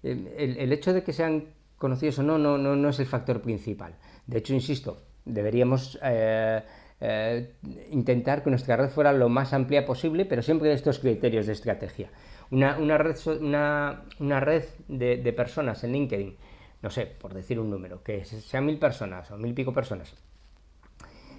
el, 0.02 0.26
el 0.56 0.72
hecho 0.72 0.94
de 0.94 1.04
que 1.04 1.12
sean 1.12 1.44
conocidos 1.76 2.18
o 2.20 2.22
no, 2.22 2.38
no, 2.38 2.56
no, 2.56 2.74
no 2.74 2.88
es 2.88 2.98
el 2.98 3.06
factor 3.06 3.42
principal. 3.42 3.94
De 4.26 4.38
hecho, 4.38 4.54
insisto, 4.54 5.02
deberíamos 5.26 5.98
eh, 6.02 6.62
eh, 6.98 7.54
intentar 7.90 8.42
que 8.42 8.50
nuestra 8.50 8.76
red 8.76 8.88
fuera 8.88 9.12
lo 9.12 9.28
más 9.28 9.52
amplia 9.52 9.84
posible, 9.84 10.24
pero 10.24 10.40
siempre 10.40 10.68
de 10.68 10.76
estos 10.76 10.98
criterios 10.98 11.46
de 11.46 11.52
estrategia. 11.52 12.10
Una, 12.52 12.98
red, 12.98 13.16
una, 13.40 14.40
red 14.40 14.64
de, 14.86 15.32
personas 15.32 15.82
en 15.84 15.92
LinkedIn, 15.92 16.36
no 16.82 16.90
sé, 16.90 17.06
por 17.06 17.34
decir 17.34 17.58
un 17.58 17.70
número, 17.70 18.02
que 18.04 18.24
sean 18.24 18.66
mil 18.66 18.78
personas 18.78 19.30
o 19.30 19.38
mil 19.38 19.54
pico 19.54 19.72
personas, 19.72 20.14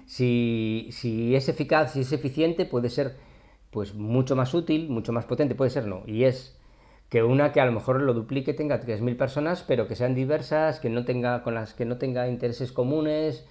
si, 0.06 0.88
si, 0.90 1.34
es 1.34 1.48
eficaz, 1.48 1.92
si 1.92 2.00
es 2.00 2.12
eficiente, 2.12 2.66
puede 2.66 2.90
ser 2.90 3.16
pues 3.70 3.94
mucho 3.94 4.36
más 4.36 4.52
útil, 4.54 4.88
mucho 4.88 5.12
más 5.12 5.24
potente, 5.24 5.54
puede 5.54 5.70
ser 5.70 5.86
no, 5.86 6.02
y 6.06 6.24
es 6.24 6.58
que 7.08 7.22
una 7.22 7.52
que 7.52 7.60
a 7.60 7.66
lo 7.66 7.72
mejor 7.72 8.00
lo 8.02 8.12
duplique 8.12 8.52
tenga 8.52 8.80
3.000 8.80 9.16
personas, 9.16 9.62
pero 9.62 9.86
que 9.86 9.94
sean 9.94 10.14
diversas, 10.14 10.80
que 10.80 10.90
no 10.90 11.04
tenga, 11.04 11.42
con 11.42 11.54
las 11.54 11.74
que 11.74 11.84
no 11.84 11.96
tenga 11.96 12.28
intereses 12.28 12.72
comunes, 12.72 13.46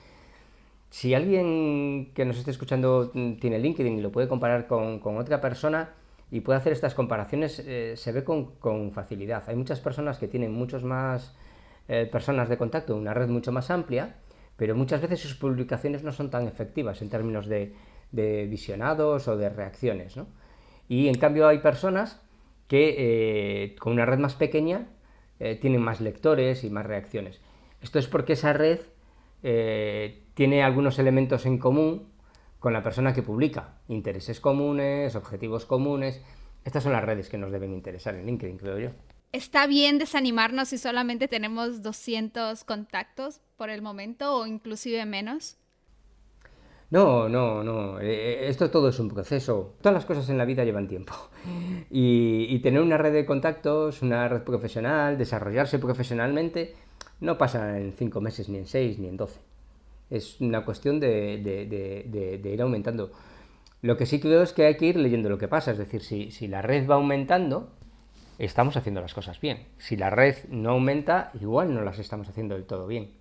si 0.94 1.16
alguien 1.16 2.12
que 2.14 2.24
nos 2.24 2.38
esté 2.38 2.52
escuchando 2.52 3.10
mm, 3.16 3.34
tiene 3.40 3.58
LinkedIn 3.58 3.98
y 3.98 4.02
lo 4.02 4.12
puede 4.12 4.28
comparar 4.28 4.68
con, 4.68 5.02
otra 5.18 5.42
persona 5.42 5.90
y 6.34 6.42
puede 6.42 6.58
hacer 6.58 6.74
estas 6.74 6.96
comparaciones, 6.96 7.60
eh, 7.60 7.94
se 7.96 8.12
ve 8.12 8.24
con, 8.24 8.92
facilidad. 8.92 9.44
Hay 9.46 9.56
muchas 9.56 9.80
personas 9.80 10.18
que 10.18 10.28
tienen 10.28 10.52
muchos 10.52 10.84
más 10.84 11.38
eh, 11.88 12.10
personas 12.12 12.50
de 12.50 12.58
contacto, 12.58 12.96
una 12.96 13.14
red 13.14 13.28
mucho 13.28 13.52
más 13.52 13.70
amplia, 13.70 14.16
pero 14.58 14.74
muchas 14.74 15.00
veces 15.00 15.20
sus 15.20 15.36
publicaciones 15.36 16.02
no 16.02 16.12
son 16.12 16.32
tan 16.32 16.48
efectivas 16.48 17.04
en 17.04 17.12
términos 17.12 17.46
de, 17.46 17.76
visionados 18.50 19.28
o 19.28 19.38
de 19.38 19.48
reacciones. 19.50 20.16
Y 20.90 21.08
en 21.08 21.20
cambio 21.20 21.48
hay 21.48 21.60
personas 21.60 22.20
que 22.68 22.96
eh, 22.98 23.76
con 23.76 23.94
una 23.94 24.08
red 24.08 24.18
más 24.18 24.34
pequeña 24.34 24.88
tienen 25.62 25.82
más 25.82 26.02
lectores 26.02 26.64
y 26.64 26.72
más 26.72 26.88
reacciones. 26.88 27.42
Esto 27.80 28.00
es 28.00 28.08
porque 28.08 28.34
esa 28.34 28.54
red 28.54 28.80
tiene 30.34 30.64
algunos 30.64 30.98
elementos 30.98 31.46
en 31.46 31.60
común 31.60 32.08
con 32.64 32.72
la 32.72 32.82
persona 32.82 33.14
que 33.14 33.22
publica. 33.22 33.74
Intereses 33.90 34.40
comunes, 34.40 35.18
objetivos 35.18 35.66
comunes. 35.66 36.22
Estas 36.64 36.84
son 36.84 36.94
las 36.94 37.04
redes 37.04 37.28
que 37.28 37.38
nos 37.38 37.52
deben 37.52 37.74
interesar 37.74 38.16
en 38.16 38.26
LinkedIn, 38.26 38.58
creo 38.58 38.80
yo. 38.80 38.90
¿Está 39.34 39.68
bien 39.68 40.00
desanimarnos 40.00 40.70
si 40.70 40.78
solamente 40.78 41.28
tenemos 41.28 41.82
200 41.82 42.64
contactos 42.64 43.42
por 43.58 43.70
el 43.70 43.82
momento 43.82 44.34
o 44.34 44.48
inclusive 44.48 45.06
menos? 45.06 45.58
No, 46.90 47.28
no, 47.28 47.66
no. 47.66 48.00
Eh, 48.00 48.48
esto 48.48 48.72
todo 48.72 48.88
es 48.88 49.00
un 49.02 49.10
proceso. 49.10 49.76
Todas 49.82 49.96
las 49.96 50.06
cosas 50.06 50.30
en 50.30 50.38
la 50.38 50.46
vida 50.46 50.64
llevan 50.64 50.88
tiempo. 50.88 51.14
Y, 51.92 52.46
y, 52.50 52.60
tener 52.60 52.82
una 52.82 52.98
red 52.98 53.12
de 53.12 53.26
contactos, 53.26 54.02
una 54.02 54.30
red 54.30 54.44
profesional, 54.44 55.18
desarrollarse 55.18 55.78
profesionalmente, 55.80 56.76
no 57.20 57.38
pasa 57.38 57.78
en 57.78 57.92
cinco 57.92 58.22
meses, 58.22 58.48
ni 58.48 58.58
en 58.58 58.66
seis, 58.66 58.98
ni 58.98 59.10
en 59.10 59.18
doce 59.18 59.42
es 60.10 60.40
una 60.42 60.66
cuestión 60.66 61.00
de, 61.00 62.42
ir 62.44 62.62
aumentando. 62.62 63.12
Lo 63.82 63.98
que 63.98 64.06
sí 64.06 64.20
creo 64.20 64.42
es 64.44 64.54
que 64.54 64.66
hay 64.66 64.78
que 64.78 64.86
ir 64.86 64.96
leyendo 64.96 65.30
lo 65.30 65.38
que 65.38 65.48
pasa, 65.48 65.72
es 65.72 65.78
decir, 65.78 66.02
si, 66.04 66.48
la 66.48 66.62
red 66.62 66.88
va 66.88 66.96
aumentando, 66.96 67.70
estamos 68.38 68.78
haciendo 68.78 69.02
las 69.02 69.14
cosas 69.14 69.42
bien. 69.42 69.68
Si 69.78 69.98
la 69.98 70.10
red 70.10 70.36
no 70.50 70.72
aumenta, 70.72 71.32
igual 71.40 71.74
no 71.74 71.82
las 71.82 72.00
estamos 72.00 72.30
haciendo 72.30 72.56
del 72.56 72.66
todo 72.66 72.88
bien. 72.88 73.12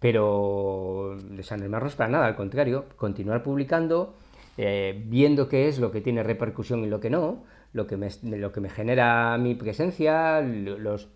Pero 0.00 1.16
desanimarnos 1.30 1.94
para 1.94 2.10
nada, 2.10 2.26
al 2.26 2.36
contrario, 2.36 2.86
continuar 2.96 3.42
publicando, 3.42 4.14
eh, 4.58 5.02
viendo 5.06 5.48
qué 5.48 5.68
es 5.68 5.78
lo 5.78 5.90
que 5.90 6.00
tiene 6.00 6.22
repercusión 6.22 6.82
y 6.84 6.86
lo 6.86 7.00
que 7.00 7.10
no, 7.10 7.44
lo 7.72 7.86
que 7.86 7.96
me, 7.96 8.08
lo 8.22 8.52
que 8.52 8.60
me 8.60 8.70
genera 8.70 9.36
mi 9.38 9.54
presencia, 9.54 10.40
los, 10.40 11.08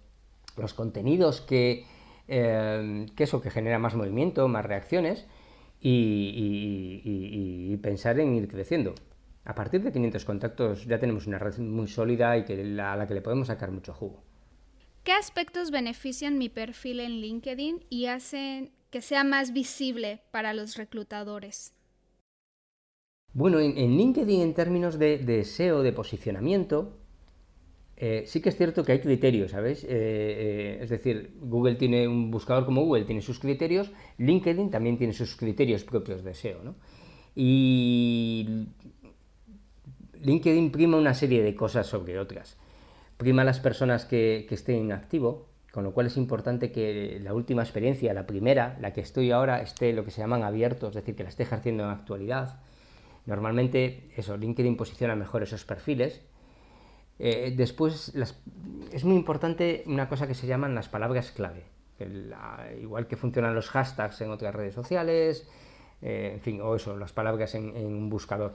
los 0.56 0.74
contenidos 0.74 1.40
que, 1.40 1.84
eh, 2.32 3.06
que 3.16 3.24
eso, 3.24 3.40
que 3.40 3.50
genera 3.50 3.80
más 3.80 3.96
movimiento, 3.96 4.46
más 4.46 4.64
reacciones 4.64 5.26
y, 5.80 7.76
pensar 7.82 8.20
en 8.20 8.36
ir 8.36 8.46
creciendo. 8.46 8.94
A 9.44 9.54
partir 9.56 9.82
de 9.82 9.90
500 9.90 10.24
contactos 10.24 10.86
ya 10.86 11.00
tenemos 11.00 11.26
una 11.26 11.38
red 11.38 11.58
muy 11.58 11.88
sólida 11.88 12.38
y 12.38 12.44
que 12.44 12.52
a 12.80 12.96
la 12.96 13.06
que 13.08 13.14
le 13.14 13.20
podemos 13.20 13.48
sacar 13.48 13.72
mucho 13.72 13.92
jugo. 13.92 14.22
¿Qué 15.02 15.12
aspectos 15.12 15.72
benefician 15.72 16.38
mi 16.38 16.48
perfil 16.48 17.00
en 17.00 17.20
LinkedIn 17.20 17.84
y 17.88 18.06
hacen 18.06 18.70
que 18.90 19.00
sea 19.00 19.24
más 19.24 19.52
visible 19.52 20.22
para 20.30 20.52
los 20.52 20.76
reclutadores? 20.76 21.74
Bueno, 23.32 23.58
en, 23.58 23.74
LinkedIn 23.74 24.40
en 24.40 24.54
términos 24.54 25.00
de, 25.00 25.18
de 25.18 25.44
SEO, 25.44 25.82
de 25.82 25.92
posicionamiento, 25.92 26.99
eh, 28.02 28.24
sí 28.26 28.40
que 28.40 28.48
es 28.48 28.56
cierto 28.56 28.82
que 28.82 28.92
hay 28.92 29.00
criterios, 29.00 29.50
¿sabes? 29.50 29.84
Eh, 29.84 29.88
eh, 29.90 30.78
es 30.80 30.88
decir, 30.88 31.36
Google 31.38 31.74
tiene 31.74 32.08
un 32.08 32.30
buscador 32.30 32.64
como 32.64 32.82
Google, 32.82 33.04
tiene 33.04 33.20
sus 33.20 33.38
criterios, 33.38 33.92
LinkedIn 34.16 34.70
también 34.70 34.96
tiene 34.96 35.12
sus 35.12 35.36
criterios 35.36 35.84
propios 35.84 36.24
de 36.24 36.32
SEO, 36.32 36.62
¿no? 36.64 36.76
Y 37.36 38.68
LinkedIn 40.22 40.72
prima 40.72 40.96
una 40.96 41.12
serie 41.12 41.42
de 41.42 41.54
cosas 41.54 41.88
sobre 41.88 42.18
otras. 42.18 42.56
Prima 43.18 43.44
las 43.44 43.60
personas 43.60 44.06
que, 44.06 44.46
que 44.48 44.54
estén 44.54 44.92
activo, 44.92 45.48
con 45.70 45.84
lo 45.84 45.92
cual 45.92 46.06
es 46.06 46.16
importante 46.16 46.72
que 46.72 47.20
la 47.22 47.34
última 47.34 47.60
experiencia, 47.60 48.14
la 48.14 48.26
primera, 48.26 48.78
la 48.80 48.94
que 48.94 49.02
estoy 49.02 49.30
ahora, 49.30 49.60
esté 49.60 49.92
lo 49.92 50.06
que 50.06 50.10
se 50.10 50.22
llaman 50.22 50.42
abiertos, 50.42 50.88
es 50.88 50.94
decir, 50.94 51.16
que 51.16 51.24
la 51.24 51.28
esté 51.28 51.42
ejerciendo 51.42 51.84
en 51.84 51.90
actualidad. 51.90 52.60
Normalmente, 53.26 54.08
eso, 54.16 54.38
LinkedIn 54.38 54.78
posiciona 54.78 55.16
mejor 55.16 55.42
esos 55.42 55.66
perfiles, 55.66 56.22
eh, 57.22 57.52
después, 57.54 58.14
es 58.92 59.04
muy 59.04 59.16
importante 59.16 59.84
una 59.86 60.08
cosa 60.08 60.26
que 60.26 60.32
se 60.32 60.46
llaman 60.46 60.74
las 60.74 60.88
palabras 60.88 61.30
clave. 61.32 61.64
igual 62.80 63.06
que 63.06 63.16
funcionan 63.16 63.54
los 63.54 63.68
hashtags 63.68 64.22
en 64.22 64.30
otras 64.30 64.54
redes 64.54 64.74
sociales, 64.74 65.46
eh, 66.00 66.30
en 66.34 66.40
fin, 66.40 66.62
o 66.62 66.74
eso, 66.74 66.96
las 66.96 67.12
palabras 67.12 67.54
en, 67.54 67.76
un 67.76 68.08
buscador. 68.08 68.54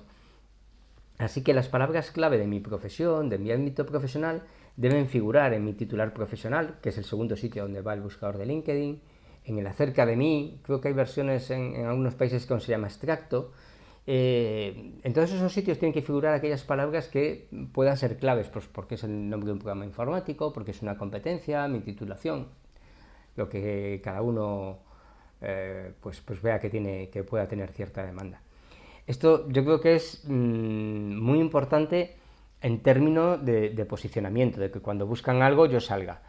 Así 1.19 1.43
que 1.43 1.53
las 1.53 1.69
palabras 1.69 2.09
clave 2.09 2.39
de 2.39 2.47
mi 2.47 2.59
profesión, 2.59 3.29
de 3.29 3.37
mi 3.37 3.51
ámbito 3.51 3.85
profesional, 3.85 4.41
deben 4.77 5.07
figurar 5.07 5.53
en 5.53 5.63
mi 5.63 5.73
titular 5.73 6.11
profesional, 6.11 6.79
que 6.81 6.89
es 6.89 6.97
el 6.97 7.05
segundo 7.05 7.35
sitio 7.35 7.61
donde 7.61 7.81
va 7.81 7.93
el 7.93 8.01
buscador 8.01 8.39
de 8.39 8.47
LinkedIn, 8.47 8.99
en 9.45 9.59
el 9.59 9.67
acerca 9.67 10.07
de 10.07 10.15
mí, 10.15 10.59
creo 10.63 10.81
que 10.81 10.87
hay 10.87 10.95
versiones 10.95 11.51
en, 11.51 11.75
en 11.75 11.85
algunos 11.85 12.15
países 12.15 12.47
que 12.47 12.59
se 12.59 12.71
llama 12.71 12.87
extracto, 12.87 13.51
eh, 14.07 14.93
en 15.03 15.13
todos 15.13 15.31
esos 15.31 15.51
sitios 15.51 15.79
tienen 15.79 15.93
que 15.93 16.01
figurar 16.01 16.33
aquellas 16.33 16.63
palabras 16.63 17.07
que 17.07 17.47
puedan 17.73 17.97
ser 17.97 18.17
claves, 18.17 18.47
pues 18.49 18.67
porque 18.67 18.95
es 18.95 19.03
el 19.03 19.29
nombre 19.29 19.47
de 19.47 19.53
un 19.53 19.59
programa 19.59 19.85
informático, 19.85 20.53
porque 20.53 20.71
es 20.71 20.81
una 20.81 20.97
competencia, 20.97 21.67
mi 21.67 21.79
titulación, 21.79 22.47
lo 23.35 23.49
que 23.49 24.01
cada 24.03 24.21
uno 24.21 24.79
eh, 25.41 25.91
pues, 26.01 26.21
pues 26.21 26.41
vea 26.41 26.59
que, 26.59 26.69
tiene, 26.69 27.09
que 27.09 27.23
pueda 27.23 27.47
tener 27.47 27.71
cierta 27.71 28.05
demanda. 28.05 28.41
Esto 29.07 29.49
yo 29.49 29.63
creo 29.63 29.81
que 29.81 29.95
es 29.95 30.23
mm, 30.25 31.19
muy 31.19 31.39
importante 31.39 32.15
en 32.61 32.81
términos 32.81 33.43
de, 33.43 33.71
de, 33.71 33.85
posicionamiento, 33.85 34.59
de 34.59 34.71
que 34.71 34.79
cuando 34.79 35.07
buscan 35.07 35.41
algo 35.41 35.65
yo 35.65 35.79
salga. 35.79 36.21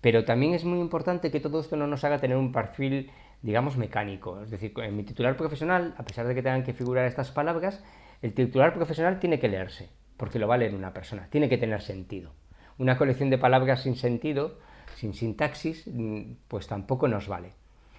Pero 0.00 0.24
también 0.24 0.54
es 0.54 0.64
muy 0.64 0.80
importante 0.80 1.30
que 1.30 1.40
todo 1.40 1.60
esto 1.60 1.76
no 1.76 1.86
nos 1.86 2.04
haga 2.04 2.18
tener 2.18 2.36
un 2.36 2.52
perfil 2.52 3.10
digamos, 3.42 3.76
mecánico. 3.76 4.42
Es 4.42 4.50
decir, 4.50 4.72
en 4.76 4.96
mi 4.96 5.04
titular 5.04 5.36
profesional, 5.36 5.94
a 5.96 6.04
pesar 6.04 6.26
de 6.26 6.34
que 6.34 6.42
tengan 6.42 6.64
que 6.64 6.72
figurar 6.72 7.06
estas 7.06 7.30
palabras, 7.30 7.82
el 8.22 8.32
titular 8.32 8.74
profesional 8.74 9.18
tiene 9.18 9.38
que 9.38 9.48
leerse, 9.48 9.88
porque 10.16 10.38
lo 10.38 10.48
va 10.48 10.56
a 10.56 10.74
una 10.74 10.92
persona, 10.92 11.28
tiene 11.30 11.48
que 11.48 11.58
tener 11.58 11.82
sentido. 11.82 12.32
Una 12.78 12.96
colección 12.96 13.30
de 13.30 13.38
palabras 13.38 13.82
sin 13.82 13.96
sentido, 13.96 14.58
sin 14.96 15.14
sintaxis, 15.14 15.86
mm, 15.86 16.32
pues 16.48 16.66
tampoco 16.66 17.08
nos 17.08 17.28
vale. 17.28 17.52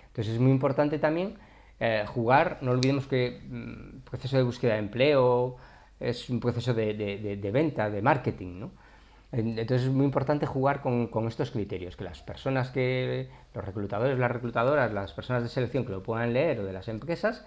Entonces 0.07 0.33
es 0.33 0.39
muy 0.39 0.51
importante 0.51 0.99
también 0.99 1.35
eh, 1.79 2.03
jugar, 2.07 2.57
no 2.61 2.71
olvidemos 2.71 3.07
que 3.07 3.37
el 3.37 3.43
mm, 3.49 4.01
proceso 4.01 4.37
de 4.37 4.43
búsqueda 4.43 4.73
de 4.73 4.79
empleo 4.79 5.57
es 5.99 6.29
un 6.29 6.39
proceso 6.39 6.73
de, 6.73 6.93
de 6.93 7.51
venta, 7.51 7.89
de 7.89 8.01
marketing, 8.01 8.59
¿no? 8.59 8.71
Entonces 9.31 9.87
es 9.87 9.93
muy 9.93 10.05
importante 10.05 10.45
jugar 10.45 10.81
con, 10.81 11.27
estos 11.27 11.51
criterios, 11.51 11.97
que 11.97 12.05
las 12.05 12.21
personas 12.23 12.69
que, 12.69 13.29
los 13.53 13.65
reclutadores, 13.65 14.17
las 14.17 14.31
reclutadoras, 14.31 14.93
las 14.93 15.13
personas 15.13 15.43
de 15.43 15.49
selección 15.49 15.85
que 15.85 15.91
lo 15.91 16.01
puedan 16.01 16.33
leer 16.33 16.59
o 16.59 16.65
de 16.65 16.73
las 16.73 16.87
empresas, 16.87 17.45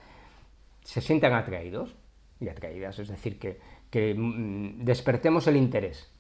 se 0.85 1.01
sientan 1.01 1.33
atraídos. 1.33 1.97
y 2.39 2.49
atraídas, 2.49 2.99
es 2.99 3.09
decir, 3.09 3.39
que, 3.39 3.61
que 3.91 4.15
mm, 4.15 4.85
despertemos 4.85 5.47
el 5.47 5.57
interés. 5.57 6.11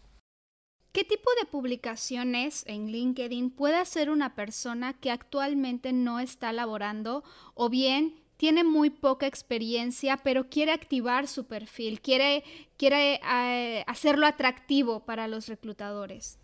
¿Qué 0.92 1.04
tipo 1.04 1.30
de 1.40 1.46
publicaciones 1.46 2.64
en 2.66 2.88
LinkedIn 2.88 3.50
puede 3.50 3.76
hacer 3.76 4.10
una 4.10 4.34
persona 4.34 4.94
que 4.94 5.10
actualmente 5.10 5.92
no 5.92 6.18
está 6.20 6.52
laborando 6.52 7.22
o 7.54 7.70
bien 7.70 8.20
tiene 8.40 8.64
muy 8.64 8.88
poca 8.88 9.26
experiencia 9.26 10.16
pero 10.24 10.48
quiere 10.48 10.72
activar 10.72 11.26
su 11.26 11.44
perfil, 11.44 12.00
quiere, 12.00 12.42
quiere 12.78 13.20
eh, 13.22 13.84
hacerlo 13.86 14.26
atractivo 14.26 15.00
para 15.00 15.28
los 15.28 15.46
reclutadores? 15.46 16.38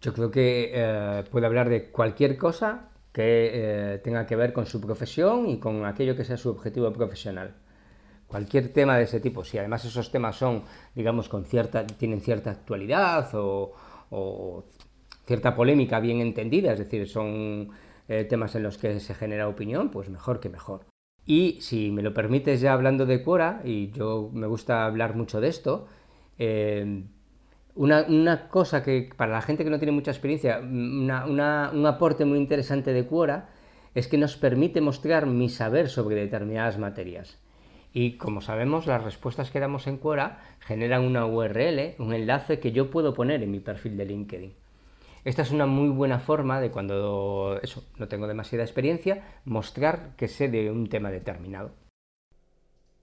Yo 0.00 0.14
creo 0.14 0.30
que 0.30 0.70
eh, 0.72 1.24
puede 1.30 1.44
hablar 1.44 1.68
de 1.68 1.90
cualquier 1.90 2.38
cosa 2.38 2.88
que 3.12 3.50
eh, 3.52 3.98
tenga 3.98 4.26
que 4.26 4.34
ver 4.34 4.54
con 4.54 4.64
su 4.64 4.80
profesión 4.80 5.50
y 5.50 5.58
con 5.58 5.84
aquello 5.84 6.16
que 6.16 6.24
sea 6.24 6.38
su 6.38 6.48
objetivo 6.48 6.90
profesional. 6.90 7.54
Cualquier 8.26 8.72
tema 8.72 8.96
de 8.96 9.04
ese 9.04 9.20
tipo, 9.20 9.44
si 9.44 9.58
además 9.58 9.84
esos 9.84 10.10
temas 10.10 10.36
son, 10.36 10.62
digamos, 10.94 11.28
con 11.28 11.44
cierta, 11.44 11.86
tienen 11.86 12.22
cierta 12.22 12.50
actualidad 12.50 13.28
o, 13.34 14.64
cierta 15.26 15.54
polémica 15.54 16.00
bien 16.00 16.22
entendida, 16.22 16.72
es 16.72 16.78
decir, 16.78 17.06
son 17.06 17.68
eh, 18.08 18.24
temas 18.24 18.54
en 18.54 18.62
los 18.62 18.78
que 18.78 18.98
se 19.00 19.14
genera 19.14 19.48
opinión, 19.48 19.90
pues 19.90 20.08
mejor 20.08 20.40
que 20.40 20.48
mejor. 20.48 20.86
Y 21.24 21.60
si 21.60 21.90
me 21.90 22.02
lo 22.02 22.14
permites 22.14 22.60
ya 22.60 22.72
hablando 22.72 23.06
de 23.06 23.22
Quora, 23.22 23.60
y 23.64 23.90
yo 23.90 24.30
me 24.32 24.46
gusta 24.46 24.86
hablar 24.86 25.14
mucho 25.14 25.40
de 25.40 25.48
esto, 25.48 25.86
una, 27.74 28.48
cosa 28.48 28.82
que 28.82 29.10
para 29.16 29.32
la 29.32 29.42
gente 29.42 29.62
que 29.62 29.70
no 29.70 29.78
tiene 29.78 29.92
mucha 29.92 30.10
experiencia, 30.10 30.58
un 30.58 31.86
aporte 31.86 32.24
muy 32.24 32.38
interesante 32.38 32.92
de 32.92 33.06
Quora 33.06 33.50
es 33.94 34.08
que 34.08 34.18
nos 34.18 34.36
permite 34.36 34.80
mostrar 34.80 35.26
mi 35.26 35.48
saber 35.48 35.88
sobre 35.88 36.16
determinadas 36.16 36.78
materias. 36.78 37.38
Y 37.92 38.12
como 38.12 38.40
sabemos, 38.40 38.86
las 38.86 39.02
respuestas 39.02 39.50
que 39.50 39.60
damos 39.60 39.86
en 39.86 39.96
Quora 39.96 40.40
generan 40.60 41.04
una 41.04 41.26
URL, 41.26 41.94
un 41.98 42.12
enlace 42.12 42.60
que 42.60 42.72
yo 42.72 42.90
puedo 42.90 43.14
poner 43.14 43.42
en 43.42 43.50
mi 43.50 43.60
perfil 43.60 43.96
de 43.96 44.04
LinkedIn. 44.04 44.54
Esta 45.28 45.42
es 45.42 45.50
una 45.50 45.66
muy 45.66 45.90
buena 45.90 46.20
forma 46.20 46.58
de 46.58 46.70
cuando 46.70 47.60
eso, 47.62 47.84
no 47.98 48.08
tengo 48.08 48.26
demasiada 48.26 48.64
experiencia, 48.64 49.22
mostrar 49.44 50.16
que 50.16 50.26
sé 50.26 50.48
de 50.48 50.70
un 50.70 50.88
tema 50.88 51.10
determinado. 51.10 51.70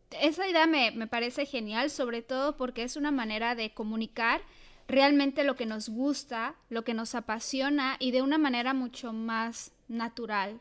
Esa 0.10 0.48
idea 0.48 0.66
me, 0.66 0.90
me 0.90 1.06
parece 1.06 1.46
genial, 1.46 1.92
sobre 1.92 2.24
todo 2.24 2.58
porque 2.58 2.82
es 2.82 2.98
una 2.98 3.12
manera 3.12 3.54
de 3.54 3.76
comunicar 3.76 4.42
realmente 4.88 5.44
lo 5.44 5.56
que 5.56 5.68
nos 5.68 5.88
gusta, 5.88 6.56
lo 6.72 6.84
que 6.84 6.96
nos 6.96 7.14
apasiona 7.14 7.96
y 8.00 8.10
de 8.10 8.24
una 8.24 8.40
manera 8.40 8.74
mucho 8.74 9.14
más 9.14 9.72
natural. 9.88 10.60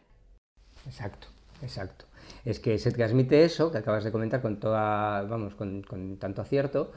Exacto, 0.85 1.29
exacto. 1.63 2.05
Es 2.45 2.61
que 2.61 2.79
se 2.79 2.93
transmite 2.93 3.43
eso 3.43 3.73
que 3.73 3.79
acabas 3.79 4.05
de 4.05 4.13
comentar 4.13 4.43
con 4.43 4.61
toda, 4.61 5.23
vamos, 5.23 5.55
con, 5.55 5.83
tanto 6.19 6.43
acierto 6.43 6.93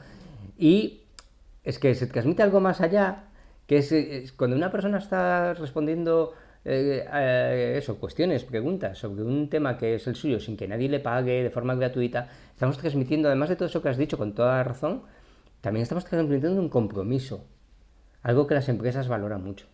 y 0.58 1.04
es 1.64 1.78
que 1.78 1.94
se 1.94 2.06
transmite 2.06 2.42
algo 2.42 2.60
más 2.60 2.82
allá, 2.82 3.27
que 3.68 3.76
es, 3.76 4.32
cuando 4.32 4.56
una 4.56 4.72
persona 4.72 4.96
está 4.96 5.52
respondiendo 5.52 6.32
eh, 6.64 7.74
eso, 7.76 8.00
cuestiones, 8.00 8.42
preguntas 8.44 8.96
sobre 8.96 9.22
un 9.22 9.50
tema 9.50 9.76
que 9.76 9.94
es 9.94 10.06
el 10.06 10.16
suyo 10.16 10.40
sin 10.40 10.56
que 10.56 10.66
nadie 10.66 10.88
le 10.88 11.00
pague 11.00 11.42
de 11.42 11.50
forma 11.50 11.74
gratuita, 11.74 12.30
estamos 12.50 12.78
transmitiendo, 12.78 13.28
además 13.28 13.50
de 13.50 13.56
todo 13.56 13.68
eso 13.68 13.82
que 13.82 13.90
has 13.90 13.98
dicho 13.98 14.16
con 14.16 14.34
toda 14.34 14.64
razón, 14.64 15.02
también 15.60 15.82
estamos 15.82 16.06
transmitiendo 16.06 16.58
un 16.58 16.70
compromiso, 16.70 17.44
algo 18.22 18.46
que 18.46 18.54
las 18.54 18.70
empresas 18.70 19.06
valoran 19.06 19.44
mucho. 19.44 19.66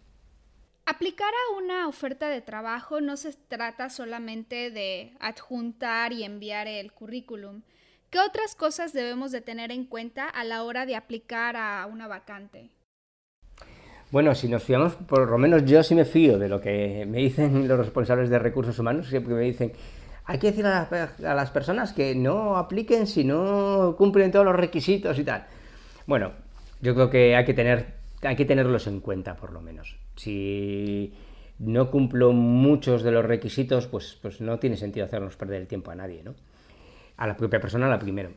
Aplicar 0.86 1.32
a 1.32 1.56
una 1.56 1.86
oferta 1.86 2.28
de 2.28 2.40
trabajo 2.40 3.00
no 3.00 3.16
se 3.16 3.32
trata 3.32 3.90
solamente 3.90 4.72
de 4.72 5.16
adjuntar 5.20 6.12
y 6.12 6.24
enviar 6.24 6.66
el 6.66 6.92
currículum. 6.92 7.62
¿Qué 8.10 8.18
otras 8.18 8.56
cosas 8.56 8.92
debemos 8.92 9.30
de 9.30 9.40
tener 9.40 9.70
en 9.70 9.84
cuenta 9.84 10.28
a 10.28 10.42
la 10.42 10.64
hora 10.64 10.84
de 10.84 10.96
aplicar 10.96 11.56
a 11.56 11.86
una 11.86 12.08
vacante? 12.08 12.70
Bueno, 14.14 14.32
si 14.36 14.46
nos 14.46 14.62
fiamos, 14.62 14.94
por 14.94 15.28
lo 15.28 15.38
menos 15.38 15.64
yo 15.64 15.82
sí 15.82 15.96
me 15.96 16.04
fío 16.04 16.38
de 16.38 16.48
lo 16.48 16.60
que 16.60 17.04
me 17.04 17.18
dicen 17.18 17.66
los 17.66 17.76
responsables 17.76 18.30
de 18.30 18.38
recursos 18.38 18.78
humanos, 18.78 19.08
siempre 19.08 19.34
me 19.34 19.40
dicen, 19.40 19.72
hay 20.24 20.38
que 20.38 20.52
decir 20.52 20.64
a 20.64 21.34
las 21.34 21.50
personas 21.50 21.92
que 21.92 22.14
no 22.14 22.56
apliquen 22.56 23.08
si 23.08 23.24
no 23.24 23.96
cumplen 23.98 24.30
todos 24.30 24.44
los 24.44 24.54
requisitos 24.54 25.18
y 25.18 25.24
tal. 25.24 25.46
Bueno, 26.06 26.30
yo 26.80 26.94
creo 26.94 27.10
que 27.10 27.34
hay 27.34 27.44
que 27.44 27.54
tener, 27.54 27.94
hay 28.22 28.36
que 28.36 28.44
tenerlos 28.44 28.86
en 28.86 29.00
cuenta 29.00 29.34
por 29.34 29.52
lo 29.52 29.60
menos. 29.60 29.96
Si 30.14 31.12
no 31.58 31.90
cumplo 31.90 32.32
muchos 32.32 33.02
de 33.02 33.10
los 33.10 33.24
requisitos, 33.24 33.88
pues, 33.88 34.16
pues 34.22 34.40
no 34.40 34.60
tiene 34.60 34.76
sentido 34.76 35.06
hacernos 35.06 35.34
perder 35.34 35.62
el 35.62 35.66
tiempo 35.66 35.90
a 35.90 35.96
nadie, 35.96 36.22
¿no? 36.22 36.36
A 37.16 37.26
la 37.26 37.36
propia 37.36 37.58
persona, 37.58 37.88
la 37.88 37.98
primero. 37.98 38.30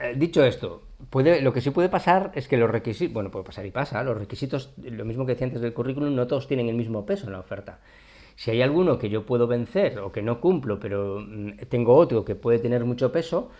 Eh, 0.00 0.14
dicho 0.16 0.44
esto, 0.44 0.82
puede, 1.10 1.40
lo 1.42 1.52
que 1.52 1.60
sí 1.60 1.70
puede 1.70 1.88
pasar 1.88 2.32
es 2.34 2.48
que 2.48 2.56
los 2.56 2.70
requisitos, 2.70 3.12
bueno, 3.12 3.30
puede 3.30 3.44
pasar 3.44 3.66
y 3.66 3.70
pasa, 3.70 4.02
los 4.02 4.16
requisitos, 4.16 4.74
lo 4.76 5.04
mismo 5.04 5.26
que 5.26 5.32
decía 5.32 5.46
antes 5.46 5.62
del 5.62 5.72
currículum, 5.72 6.14
no 6.14 6.26
todos 6.26 6.46
tienen 6.46 6.68
el 6.68 6.76
mismo 6.76 7.06
peso 7.06 7.26
en 7.26 7.32
la 7.32 7.40
oferta. 7.40 7.80
Si 8.36 8.50
hay 8.50 8.62
alguno 8.62 8.98
que 8.98 9.10
yo 9.10 9.26
puedo 9.26 9.46
vencer 9.46 9.98
o 9.98 10.10
que 10.10 10.22
no 10.22 10.40
cumplo, 10.40 10.80
pero 10.80 11.20
mm, 11.20 11.66
tengo 11.68 11.94
otro 11.94 12.24
que 12.24 12.34
puede 12.34 12.58
tener 12.58 12.84
mucho 12.84 13.12
peso, 13.12 13.50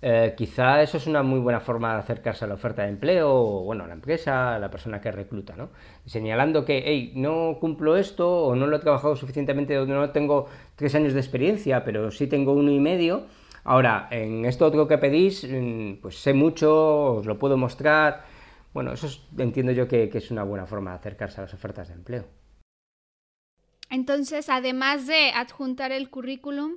eh, 0.00 0.34
quizá 0.36 0.80
eso 0.80 0.96
es 0.96 1.08
una 1.08 1.24
muy 1.24 1.40
buena 1.40 1.58
forma 1.58 1.94
de 1.94 2.00
acercarse 2.00 2.44
a 2.44 2.48
la 2.48 2.54
oferta 2.54 2.82
de 2.82 2.90
empleo, 2.90 3.32
o 3.34 3.64
bueno, 3.64 3.84
a 3.84 3.88
la 3.88 3.94
empresa, 3.94 4.54
a 4.54 4.58
la 4.58 4.70
persona 4.70 5.00
que 5.00 5.10
recluta, 5.10 5.56
¿no? 5.56 5.70
Señalando 6.06 6.64
que, 6.64 6.84
hey, 6.86 7.12
no 7.16 7.58
cumplo 7.60 7.96
esto, 7.96 8.44
o 8.44 8.54
no 8.54 8.66
lo 8.68 8.76
he 8.76 8.80
trabajado 8.80 9.16
suficientemente, 9.16 9.76
o 9.78 9.86
no 9.86 10.10
tengo 10.10 10.46
tres 10.76 10.94
años 10.94 11.14
de 11.14 11.20
experiencia, 11.20 11.84
pero 11.84 12.10
sí 12.12 12.28
tengo 12.28 12.52
uno 12.52 12.70
y 12.70 12.78
medio. 12.78 13.26
Ahora, 13.68 14.08
en 14.10 14.46
esto 14.46 14.64
otro 14.64 14.88
que 14.88 14.96
pedís, 14.96 15.44
mm, 15.44 16.00
pues 16.00 16.16
sé 16.16 16.32
mucho, 16.32 17.16
os 17.16 17.26
lo 17.26 17.38
puedo 17.38 17.58
mostrar. 17.58 18.24
Bueno, 18.72 18.94
eso 18.94 19.08
entiendo 19.36 19.72
yo 19.72 19.86
que 19.86 20.10
es 20.10 20.30
una 20.30 20.42
buena 20.42 20.64
forma 20.64 20.92
de 20.92 20.96
acercarse 20.96 21.38
a 21.38 21.44
las 21.44 21.52
ofertas 21.52 21.88
de 21.88 21.94
empleo. 21.94 22.24
Entonces, 23.90 24.48
además 24.48 25.06
de 25.06 25.32
adjuntar 25.32 25.92
el 25.92 26.08
currículum, 26.08 26.76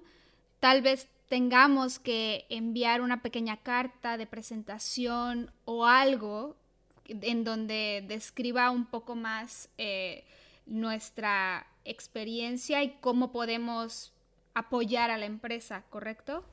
tal 0.60 0.82
vez 0.82 1.08
tengamos 1.30 1.98
que 1.98 2.46
enviar 2.50 3.00
una 3.00 3.22
pequeña 3.22 3.56
carta 3.56 4.18
de 4.18 4.28
presentación 4.28 5.50
o 5.64 5.86
algo 5.86 6.58
en 7.06 7.46
donde 7.46 8.04
describa 8.06 8.70
un 8.70 8.86
poco 8.86 9.16
más 9.16 9.70
eh, 9.78 10.26
nuestra 10.66 11.68
experiencia 11.86 12.84
y 12.84 12.98
cómo 13.00 13.32
podemos 13.32 14.12
apoyar 14.54 15.10
a 15.10 15.18
la 15.18 15.26
empresa, 15.26 15.86
¿correcto? 15.90 16.44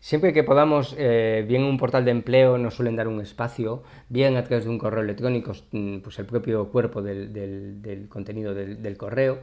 Siempre 0.00 0.32
que 0.32 0.44
podamos, 0.44 0.94
eh, 0.96 1.44
bien 1.46 1.64
un 1.64 1.76
portal 1.76 2.04
de 2.04 2.12
empleo 2.12 2.56
nos 2.56 2.74
suelen 2.74 2.96
dar 2.96 3.08
un 3.08 3.20
espacio, 3.20 3.82
bien 4.08 4.36
a 4.36 4.44
través 4.44 4.64
de 4.64 4.70
un 4.70 4.78
correo 4.78 5.02
electrónico, 5.02 5.52
mm, 5.72 5.98
pues 5.98 6.18
el 6.18 6.26
propio 6.26 6.68
cuerpo 6.68 7.02
del, 7.02 8.06
contenido 8.08 8.54
del, 8.54 8.96
correo, 8.96 9.40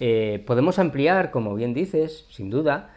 eh, 0.00 0.42
podemos 0.46 0.78
ampliar, 0.78 1.30
como 1.30 1.54
bien 1.54 1.74
dices, 1.74 2.26
sin 2.30 2.48
duda, 2.50 2.90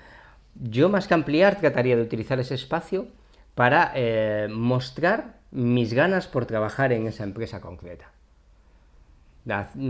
yo 0.56 0.90
más 0.90 1.08
que 1.08 1.14
ampliar 1.14 1.60
trataría 1.60 1.98
de 1.98 2.02
utilizar 2.02 2.40
ese 2.40 2.56
espacio 2.56 3.08
para 3.56 3.92
eh, 3.96 4.48
mostrar 4.50 5.40
mis 5.52 5.94
ganas 5.94 6.28
por 6.28 6.46
trabajar 6.46 6.92
en 6.94 7.08
esa 7.08 7.24
empresa 7.24 7.62
concreta. 7.62 8.12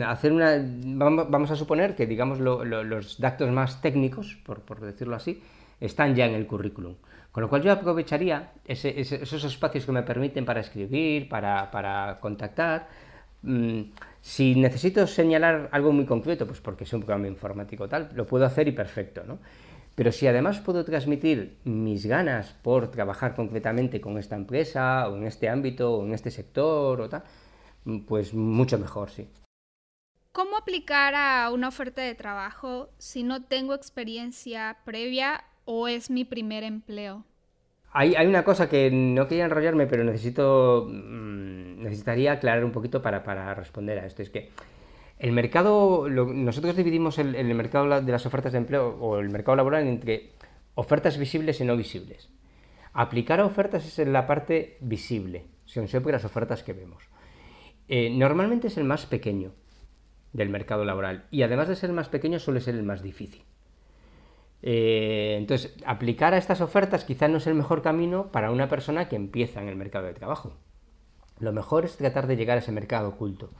Hacer 0.05 0.33
una, 0.33 0.57
vamos 0.59 1.49
a 1.49 1.55
suponer 1.55 1.95
que 1.95 2.05
digamos 2.05 2.39
los 2.39 3.19
datos 3.19 3.49
más 3.51 3.81
técnicos, 3.81 4.37
por, 4.45 4.81
decirlo 4.81 5.15
así, 5.15 5.41
están 5.79 6.15
ya 6.15 6.25
en 6.25 6.35
el 6.35 6.47
currículum. 6.47 6.95
Con 7.31 7.41
lo 7.43 7.49
cual 7.49 7.63
yo 7.63 7.71
aprovecharía 7.71 8.53
esos 8.65 9.43
espacios 9.43 9.85
que 9.85 9.91
me 9.91 10.03
permiten 10.03 10.45
para 10.45 10.61
escribir, 10.61 11.27
para, 11.27 12.17
contactar. 12.21 12.87
Mm, 13.41 13.81
si 14.21 14.55
necesito 14.55 15.05
señalar 15.05 15.67
algo 15.71 15.91
muy 15.91 16.05
concreto, 16.05 16.47
pues 16.47 16.61
porque 16.61 16.85
soy 16.85 16.99
un 16.99 17.05
programa 17.05 17.27
informático 17.27 17.89
tal, 17.89 18.09
lo 18.15 18.25
puedo 18.25 18.45
hacer 18.45 18.67
y 18.69 18.71
perfecto, 18.71 19.23
¿no? 19.27 19.39
Pero 19.95 20.11
si 20.11 20.27
además 20.27 20.59
puedo 20.59 20.83
transmitir 20.85 21.57
mis 21.63 22.05
ganas 22.05 22.53
por 22.61 22.89
trabajar 22.89 23.35
concretamente 23.35 23.99
con 23.99 24.17
esta 24.17 24.35
empresa, 24.35 25.09
o 25.09 25.17
en 25.17 25.25
este 25.25 25.49
ámbito, 25.49 25.93
o 25.93 26.05
en 26.05 26.13
este 26.13 26.31
sector, 26.31 27.01
o 27.01 27.09
tal, 27.09 27.23
pues 28.07 28.33
mucho 28.33 28.79
mejor, 28.79 29.09
sí. 29.09 29.27
¿Cómo 30.31 30.57
aplicar 30.57 31.15
a 31.15 31.49
una 31.51 31.69
oferta 31.69 32.01
de 32.01 32.15
trabajo 32.15 32.89
si 32.97 33.23
no 33.23 33.43
tengo 33.43 33.73
experiencia 33.73 34.77
previa 34.83 35.45
o 35.65 35.87
es 35.87 36.09
mi 36.09 36.23
primer 36.23 36.63
empleo? 36.63 37.25
Hay, 37.91 38.13
una 38.27 38.43
cosa 38.43 38.67
que 38.67 38.91
no 38.91 39.27
quería 39.27 39.45
enrollarme, 39.45 39.87
pero 39.87 40.03
necesito, 40.03 40.85
mm, 40.89 41.81
necesitaría 41.81 42.33
aclarar 42.33 42.65
un 42.65 42.71
poquito 42.71 43.01
para, 43.01 43.23
para 43.23 43.53
responder 43.53 43.99
a 43.99 44.05
esto. 44.05 44.21
Es 44.21 44.29
que 44.29 44.51
el 45.17 45.31
mercado, 45.31 46.09
nosotros 46.09 46.75
dividimos 46.75 47.17
el, 47.19 47.55
mercado 47.55 48.01
de 48.01 48.11
las 48.11 48.25
ofertas 48.25 48.51
de 48.51 48.57
empleo 48.57 48.97
o 48.99 49.19
el 49.19 49.29
mercado 49.29 49.55
laboral 49.55 49.87
entre 49.87 50.31
ofertas 50.75 51.17
visibles 51.17 51.61
y 51.61 51.63
no 51.63 51.77
visibles. 51.77 52.29
Aplicar 52.91 53.39
a 53.39 53.45
ofertas 53.45 53.85
es 53.85 53.99
en 53.99 54.11
la 54.11 54.27
parte 54.27 54.77
visible, 54.81 55.45
son 55.63 55.87
siempre 55.87 56.11
las 56.11 56.25
ofertas 56.25 56.63
que 56.63 56.73
vemos. 56.73 57.03
Eh, 57.87 58.09
normalmente 58.09 58.67
es 58.67 58.77
el 58.77 58.83
más 58.83 59.05
pequeño 59.05 59.53
del 60.33 60.49
mercado 60.49 60.83
laboral 60.83 61.27
y 61.31 61.43
además 61.43 61.69
de 61.69 61.77
ser 61.77 61.91
el 61.91 61.95
más 61.95 62.09
pequeño 62.09 62.39
suele 62.39 62.59
ser 62.59 62.75
el 62.75 62.83
más 62.83 63.01
difícil. 63.01 63.43
Eh, 64.67 65.35
entonces, 65.37 65.75
aplicar 65.85 66.33
a 66.33 66.37
estas 66.37 66.59
ofertas 66.59 67.05
quizás 67.05 67.29
no 67.29 67.37
es 67.37 67.45
el 67.45 67.53
mejor 67.53 67.83
camino 67.83 68.31
para 68.31 68.49
una 68.49 68.67
persona 68.67 69.07
que 69.07 69.15
empieza 69.15 69.61
en 69.61 69.69
el 69.69 69.75
mercado 69.75 70.07
de 70.07 70.15
trabajo. 70.15 70.53
Lo 71.39 71.53
mejor 71.53 71.85
es 71.85 71.97
tratar 71.97 72.25
de 72.25 72.35
llegar 72.35 72.57
a 72.57 72.61
ese 72.61 72.71
mercado 72.71 73.09
oculto, 73.09 73.51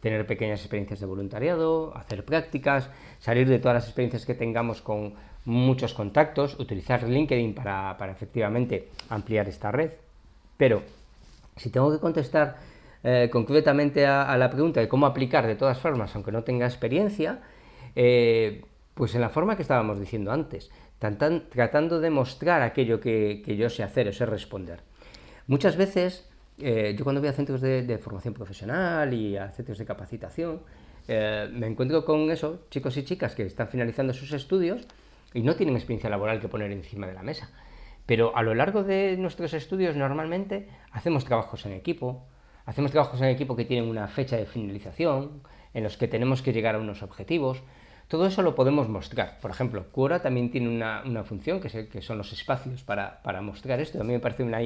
tener 0.00 0.26
pequeñas 0.26 0.60
experiencias 0.60 1.00
de 1.00 1.06
voluntariado, 1.06 1.96
hacer 1.96 2.26
prácticas, 2.26 2.90
salir 3.20 3.48
de 3.48 3.58
todas 3.58 3.76
las 3.76 3.84
experiencias 3.86 4.26
que 4.26 4.34
tengamos 4.34 4.82
con 4.82 5.14
muchos 5.46 5.94
contactos, 5.94 6.60
utilizar 6.60 7.08
LinkedIn 7.08 7.54
para, 7.54 7.96
efectivamente 8.10 8.90
ampliar 9.08 9.48
esta 9.48 9.72
red. 9.72 9.92
Pero 10.58 10.82
si 11.56 11.70
tengo 11.70 11.90
que 11.90 12.00
contestar 12.00 12.58
eh, 13.02 13.30
concretamente 13.32 14.04
a, 14.04 14.36
la 14.36 14.50
pregunta 14.50 14.80
de 14.80 14.88
cómo 14.88 15.06
aplicar 15.06 15.46
de 15.46 15.56
todas 15.56 15.78
formas, 15.78 16.14
aunque 16.14 16.32
no 16.32 16.44
tenga 16.44 16.66
experiencia, 16.66 17.40
eh, 17.96 18.62
pues 18.94 19.14
en 19.14 19.20
la 19.20 19.28
forma 19.28 19.56
que 19.56 19.62
estábamos 19.62 19.98
diciendo 19.98 20.32
antes, 20.32 20.70
tratando 20.98 22.00
de 22.00 22.10
mostrar 22.10 22.62
aquello 22.62 23.00
que, 23.00 23.42
yo 23.56 23.70
sé 23.70 23.82
hacer 23.82 24.08
o 24.08 24.12
sé 24.12 24.26
responder. 24.26 24.80
Muchas 25.46 25.76
veces, 25.76 26.28
eh, 26.58 26.94
yo 26.96 27.04
cuando 27.04 27.20
voy 27.20 27.30
a 27.30 27.32
centros 27.32 27.60
de, 27.60 27.98
formación 27.98 28.34
profesional 28.34 29.12
y 29.14 29.36
a 29.36 29.50
centros 29.50 29.78
de 29.78 29.86
capacitación, 29.86 30.60
eh, 31.08 31.48
me 31.52 31.66
encuentro 31.66 32.04
con 32.04 32.30
eso, 32.30 32.66
chicos 32.70 32.96
y 32.96 33.04
chicas 33.04 33.34
que 33.34 33.44
están 33.44 33.68
finalizando 33.68 34.12
sus 34.12 34.32
estudios 34.32 34.86
y 35.32 35.40
no 35.40 35.56
tienen 35.56 35.76
experiencia 35.76 36.10
laboral 36.10 36.40
que 36.40 36.48
poner 36.48 36.70
encima 36.70 37.06
de 37.06 37.14
la 37.14 37.22
mesa. 37.22 37.50
Pero 38.06 38.36
a 38.36 38.42
lo 38.42 38.54
largo 38.54 38.82
de 38.82 39.16
nuestros 39.16 39.54
estudios 39.54 39.96
normalmente 39.96 40.68
hacemos 40.90 41.24
trabajos 41.24 41.64
en 41.66 41.72
equipo, 41.72 42.26
hacemos 42.66 42.90
trabajos 42.90 43.20
en 43.20 43.28
equipo 43.28 43.56
que 43.56 43.64
tienen 43.64 43.88
una 43.88 44.08
fecha 44.08 44.36
de 44.36 44.46
finalización, 44.46 45.42
en 45.72 45.84
los 45.84 45.96
que 45.96 46.08
tenemos 46.08 46.42
que 46.42 46.52
llegar 46.52 46.74
a 46.74 46.78
unos 46.78 47.02
objetivos, 47.02 47.62
todo 48.10 48.26
eso 48.26 48.42
lo 48.42 48.56
podemos 48.56 48.88
mostrar. 48.88 49.38
Por 49.40 49.52
ejemplo, 49.52 49.84
Quora 49.92 50.20
también 50.20 50.50
tiene 50.50 50.68
una, 50.68 51.22
función 51.22 51.60
que, 51.60 51.86
que, 51.86 52.02
son 52.02 52.18
los 52.18 52.32
espacios 52.32 52.82
para, 52.82 53.20
mostrar 53.40 53.80
esto. 53.80 54.00
A 54.00 54.04
mí 54.04 54.12
me 54.12 54.18
parece 54.18 54.42
una, 54.42 54.58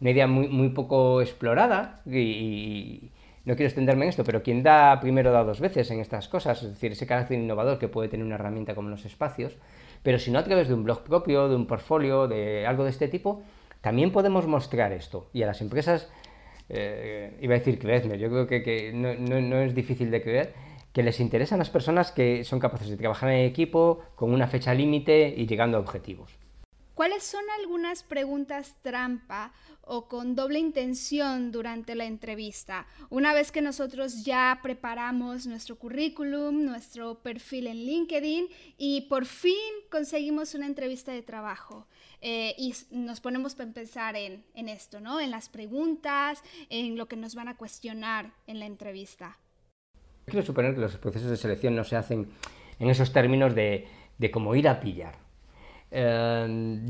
una 0.00 0.10
idea 0.10 0.26
muy, 0.26 0.48
muy 0.48 0.70
poco 0.70 1.22
explorada 1.22 2.00
y, 2.04 3.08
no 3.44 3.54
quiero 3.54 3.68
extenderme 3.68 4.04
en 4.04 4.08
esto, 4.08 4.24
pero 4.24 4.42
quien 4.42 4.64
da 4.64 4.98
primero 5.00 5.30
da 5.30 5.44
dos 5.44 5.60
veces 5.60 5.92
en 5.92 6.00
estas 6.00 6.26
cosas, 6.26 6.60
es 6.64 6.70
decir, 6.70 6.90
ese 6.90 7.06
carácter 7.06 7.38
innovador 7.38 7.78
que 7.78 7.86
puede 7.86 8.08
tener 8.08 8.26
una 8.26 8.34
herramienta 8.34 8.74
como 8.74 8.88
los 8.88 9.04
espacios, 9.04 9.56
pero 10.02 10.18
si 10.18 10.32
no 10.32 10.40
a 10.40 10.44
través 10.44 10.66
de 10.66 10.74
un 10.74 10.82
blog 10.82 11.04
propio, 11.04 11.48
de 11.48 11.54
un 11.54 11.66
portfolio, 11.66 12.26
de 12.26 12.66
algo 12.66 12.82
de 12.82 12.90
este 12.90 13.06
tipo, 13.06 13.44
también 13.80 14.10
podemos 14.10 14.48
mostrar 14.48 14.92
esto. 14.92 15.28
Y 15.32 15.42
a 15.42 15.46
las 15.46 15.60
empresas, 15.60 16.10
eh, 16.68 17.36
iba 17.40 17.54
a 17.54 17.58
decir, 17.58 17.78
creedme, 17.78 18.18
yo 18.18 18.28
creo 18.28 18.46
que, 18.48 18.92
no, 18.92 19.14
no 19.14 19.60
es 19.60 19.72
difícil 19.72 20.10
de 20.10 20.22
creer, 20.22 20.52
que 20.92 21.02
les 21.02 21.20
interesan 21.20 21.58
las 21.58 21.70
personas 21.70 22.12
que 22.12 22.44
son 22.44 22.60
capaces 22.60 22.88
de 22.88 22.96
trabajar 22.96 23.30
en 23.30 23.46
equipo 23.46 24.00
con 24.14 24.32
una 24.32 24.46
fecha 24.46 24.74
límite 24.74 25.34
y 25.36 25.46
llegando 25.46 25.78
a 25.78 25.80
objetivos. 25.80 26.30
¿Cuáles 26.94 27.24
son 27.24 27.42
algunas 27.58 28.02
preguntas 28.02 28.76
trampa 28.82 29.52
o 29.80 30.08
con 30.08 30.36
doble 30.36 30.58
intención 30.58 31.50
durante 31.50 31.94
la 31.94 32.04
entrevista? 32.04 32.86
Una 33.08 33.32
vez 33.32 33.50
que 33.50 33.62
nosotros 33.62 34.24
ya 34.24 34.60
preparamos 34.62 35.46
nuestro 35.46 35.76
currículum, 35.76 36.64
nuestro 36.64 37.22
perfil 37.22 37.66
en 37.68 37.78
LinkedIn 37.78 38.46
y 38.76 39.02
por 39.08 39.24
fin 39.24 39.56
conseguimos 39.90 40.54
una 40.54 40.66
entrevista 40.66 41.12
de 41.12 41.22
trabajo. 41.22 41.86
Eh, 42.20 42.54
y 42.58 42.74
nos 42.90 43.20
ponemos 43.20 43.58
a 43.58 43.66
pensar 43.72 44.14
en, 44.14 44.44
en 44.54 44.68
esto, 44.68 45.00
¿no? 45.00 45.18
En 45.18 45.30
las 45.30 45.48
preguntas, 45.48 46.42
en 46.68 46.96
lo 46.96 47.08
que 47.08 47.16
nos 47.16 47.34
van 47.34 47.48
a 47.48 47.56
cuestionar 47.56 48.34
en 48.46 48.60
la 48.60 48.66
entrevista. 48.66 49.38
Quiero 50.26 50.44
suponer 50.44 50.74
que 50.74 50.80
los 50.80 50.96
procesos 50.96 51.30
de 51.30 51.36
selección 51.36 51.74
no 51.74 51.84
se 51.84 51.96
hacen 51.96 52.28
en 52.78 52.88
esos 52.88 53.12
términos 53.12 53.54
de, 53.54 53.86
de 54.18 54.30
como 54.30 54.54
ir 54.54 54.68
a 54.68 54.80
pillar. 54.80 55.14
Eh, 55.94 56.80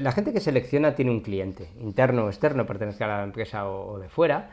la, 0.00 0.12
gente 0.12 0.32
que 0.32 0.38
selecciona 0.38 0.94
tiene 0.94 1.10
un 1.10 1.20
cliente, 1.20 1.68
interno 1.80 2.24
o 2.24 2.28
externo, 2.28 2.64
pertenezca 2.64 3.06
a 3.06 3.18
la 3.18 3.24
empresa 3.24 3.68
o, 3.68 3.98
de 3.98 4.08
fuera, 4.08 4.50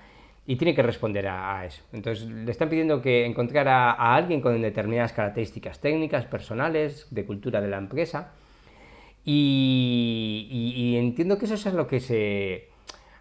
y 0.48 0.56
tiene 0.56 0.74
que 0.74 0.82
responder 0.82 1.28
a, 1.28 1.64
eso. 1.66 1.84
Entonces, 1.94 2.28
le 2.28 2.50
están 2.50 2.70
pidiendo 2.70 3.00
que 3.02 3.26
encontrar 3.26 3.68
a, 3.68 4.16
alguien 4.16 4.42
con 4.42 4.60
determinadas 4.60 5.14
características 5.14 5.80
técnicas, 5.80 6.26
personales, 6.26 7.08
de 7.12 7.24
cultura 7.26 7.62
de 7.62 7.68
la 7.68 7.78
empresa, 7.78 8.32
y 9.24 10.96
entiendo 10.98 11.38
que 11.38 11.46
eso 11.46 11.54
es 11.54 11.74
lo 11.76 11.86
que 11.86 12.00
se, 12.00 12.71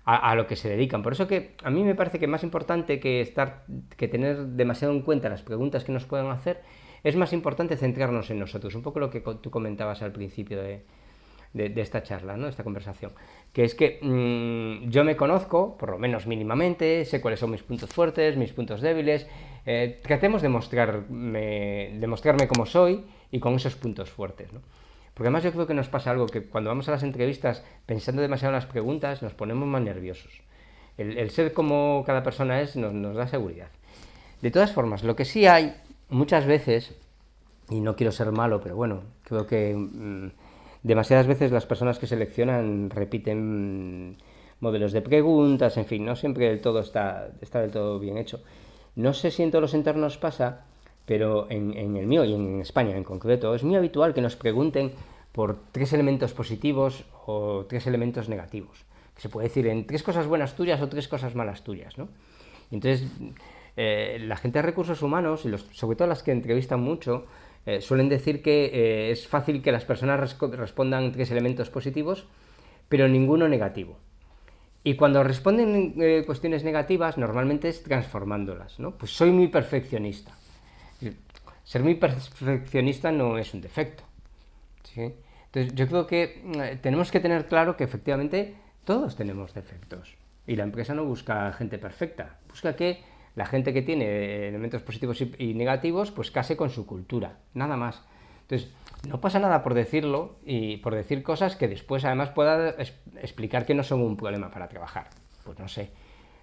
a, 0.04 0.34
lo 0.34 0.46
que 0.46 0.56
se 0.56 0.68
dedican. 0.68 1.02
Por 1.02 1.12
eso 1.12 1.28
que 1.28 1.54
a 1.62 1.70
mí 1.70 1.84
me 1.84 1.94
parece 1.94 2.18
que 2.18 2.26
más 2.26 2.42
importante 2.42 2.98
que, 3.00 3.20
estar, 3.20 3.64
que 3.96 4.08
tener 4.08 4.38
demasiado 4.38 4.92
en 4.94 5.02
cuenta 5.02 5.28
las 5.28 5.42
preguntas 5.42 5.84
que 5.84 5.92
nos 5.92 6.04
pueden 6.04 6.26
hacer, 6.28 6.62
es 7.04 7.16
más 7.16 7.32
importante 7.32 7.76
centrarnos 7.76 8.30
en 8.30 8.38
nosotros, 8.38 8.74
un 8.74 8.82
poco 8.82 8.98
lo 8.98 9.10
que 9.10 9.20
tú 9.20 9.50
comentabas 9.50 10.02
al 10.02 10.12
principio 10.12 10.62
de, 10.62 10.84
de, 11.52 11.80
esta 11.80 12.02
charla, 12.02 12.36
¿no? 12.36 12.44
de 12.44 12.50
esta 12.50 12.64
conversación, 12.64 13.12
que 13.52 13.64
es 13.64 13.74
que 13.74 13.98
mm, 14.02 14.90
yo 14.90 15.04
me 15.04 15.16
conozco, 15.16 15.76
por 15.76 15.90
lo 15.90 15.98
menos 15.98 16.26
mínimamente, 16.26 17.04
sé 17.04 17.20
cuáles 17.20 17.40
son 17.40 17.50
mis 17.50 17.62
puntos 17.62 17.90
fuertes, 17.90 18.36
mis 18.36 18.52
puntos 18.52 18.80
débiles, 18.80 19.26
eh, 19.66 20.00
tratemos 20.02 20.42
de 20.42 20.48
mostrarme, 20.48 21.96
de 21.98 22.06
mostrarme 22.06 22.46
como 22.46 22.66
soy 22.66 23.04
y 23.30 23.40
con 23.40 23.54
esos 23.54 23.76
puntos 23.76 24.10
fuertes. 24.10 24.52
¿no? 24.52 24.60
Porque 25.20 25.28
además 25.28 25.44
yo 25.44 25.52
creo 25.52 25.66
que 25.66 25.74
nos 25.74 25.90
pasa 25.90 26.12
algo, 26.12 26.24
que 26.24 26.44
cuando 26.44 26.70
vamos 26.70 26.88
a 26.88 26.92
las 26.92 27.02
entrevistas 27.02 27.62
pensando 27.84 28.22
demasiado 28.22 28.52
en 28.52 28.54
las 28.54 28.64
preguntas 28.64 29.20
nos 29.20 29.34
ponemos 29.34 29.68
más 29.68 29.82
nerviosos. 29.82 30.40
El, 30.96 31.28
ser 31.28 31.52
como 31.52 32.04
cada 32.06 32.22
persona 32.22 32.62
es 32.62 32.74
nos, 32.74 33.14
da 33.14 33.26
seguridad. 33.26 33.68
De 34.40 34.50
todas 34.50 34.72
formas, 34.72 35.04
lo 35.04 35.16
que 35.16 35.26
sí 35.26 35.44
hay 35.44 35.76
muchas 36.08 36.46
veces, 36.46 36.96
y 37.68 37.80
no 37.82 37.96
quiero 37.96 38.12
ser 38.12 38.32
malo, 38.32 38.62
pero 38.62 38.76
bueno, 38.76 39.02
creo 39.24 39.46
que 39.46 39.76
mm, 39.76 40.30
demasiadas 40.84 41.26
veces 41.26 41.52
las 41.52 41.66
personas 41.66 41.98
que 41.98 42.06
seleccionan 42.06 42.88
repiten 42.88 44.16
modelos 44.60 44.92
de 44.92 45.02
preguntas, 45.02 45.76
en 45.76 45.84
fin, 45.84 46.06
no 46.06 46.16
siempre 46.16 46.56
todo 46.56 46.80
está, 46.80 47.28
está 47.42 47.60
del 47.60 47.72
todo 47.72 47.98
bien 47.98 48.16
hecho. 48.16 48.42
No 48.96 49.12
sé 49.12 49.30
si 49.30 49.42
en 49.42 49.50
todos 49.50 49.60
los 49.60 49.74
entornos 49.74 50.16
pasa, 50.16 50.64
pero 51.10 51.48
en, 51.50 51.96
el 51.96 52.06
mío 52.06 52.24
y 52.24 52.32
en 52.34 52.60
España 52.60 52.96
en 52.96 53.02
concreto 53.02 53.52
es 53.56 53.64
muy 53.64 53.74
habitual 53.74 54.14
que 54.14 54.20
nos 54.20 54.36
pregunten 54.36 54.92
por 55.32 55.58
tres 55.72 55.92
elementos 55.92 56.32
positivos 56.32 57.04
o 57.26 57.66
tres 57.68 57.88
elementos 57.88 58.28
negativos. 58.28 58.84
Que 59.16 59.22
se 59.22 59.28
puede 59.28 59.48
decir 59.48 59.66
en 59.66 59.88
tres 59.88 60.04
cosas 60.04 60.28
buenas 60.28 60.54
tuyas 60.54 60.80
o 60.80 60.88
tres 60.88 61.08
cosas 61.08 61.34
malas 61.34 61.64
tuyas. 61.64 61.98
¿no? 61.98 62.10
entonces, 62.70 63.10
eh, 63.76 64.20
la 64.22 64.36
gente 64.36 64.60
de 64.60 64.62
recursos 64.62 65.02
humanos, 65.02 65.44
y 65.44 65.48
los, 65.48 65.62
sobre 65.72 65.96
todo 65.96 66.06
las 66.06 66.22
que 66.22 66.30
entrevistan 66.30 66.80
mucho, 66.80 67.26
eh, 67.66 67.80
suelen 67.80 68.08
decir 68.08 68.40
que 68.40 68.66
eh, 68.66 69.10
es 69.10 69.26
fácil 69.26 69.62
que 69.62 69.72
las 69.72 69.84
personas 69.84 70.38
respondan 70.40 71.10
tres 71.10 71.32
elementos 71.32 71.70
positivos, 71.70 72.28
pero 72.88 73.08
ninguno 73.08 73.48
negativo. 73.48 73.98
Y 74.84 74.94
cuando 74.94 75.24
responden 75.24 76.24
cuestiones 76.24 76.62
negativas, 76.62 77.18
normalmente 77.18 77.68
es 77.68 77.82
transformándolas. 77.82 78.78
¿no? 78.78 78.92
Pues 78.92 79.10
soy 79.10 79.32
muy 79.32 79.48
perfeccionista. 79.48 80.36
Ser 81.70 81.84
muy 81.84 81.94
perfeccionista 81.94 83.12
no 83.12 83.38
es 83.38 83.54
un 83.54 83.60
defecto. 83.60 84.02
Entonces, 84.96 85.72
yo 85.72 85.86
creo 85.86 86.04
que 86.04 86.42
eh, 86.44 86.78
tenemos 86.82 87.12
que 87.12 87.20
tener 87.20 87.46
claro 87.46 87.76
que 87.76 87.84
efectivamente 87.84 88.56
todos 88.84 89.14
tenemos 89.14 89.54
defectos. 89.54 90.16
Y 90.48 90.56
la 90.56 90.64
empresa 90.64 90.94
no 90.94 91.04
busca 91.04 91.52
gente 91.52 91.78
perfecta, 91.78 92.40
busca 92.48 92.74
que 92.74 93.04
la 93.36 93.46
gente 93.46 93.72
que 93.72 93.82
tiene 93.82 94.48
elementos 94.48 94.82
positivos 94.82 95.20
y, 95.20 95.54
negativos, 95.54 96.10
pues 96.10 96.32
case 96.32 96.56
con 96.56 96.70
su 96.70 96.86
cultura, 96.86 97.38
nada 97.54 97.76
más. 97.76 98.02
Entonces, 98.40 98.72
no 99.06 99.20
pasa 99.20 99.38
nada 99.38 99.62
por 99.62 99.74
decirlo 99.74 100.40
y 100.44 100.78
por 100.78 100.96
decir 100.96 101.22
cosas 101.22 101.54
que 101.54 101.68
después 101.68 102.04
además 102.04 102.30
pueda 102.30 102.70
explicar 103.22 103.64
que 103.64 103.74
no 103.74 103.84
son 103.84 104.00
un 104.00 104.16
problema 104.16 104.50
para 104.50 104.68
trabajar. 104.68 105.10
Pues 105.44 105.56
no 105.60 105.68
sé. 105.68 105.92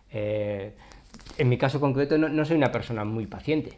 Eh, 0.09 0.73
en 1.37 1.49
mi 1.49 1.57
caso 1.57 1.81
concreto 1.81 2.17
no 2.17 2.45
soy 2.45 2.55
una 2.55 2.71
persona 2.71 3.03
muy 3.03 3.27
paciente 3.27 3.77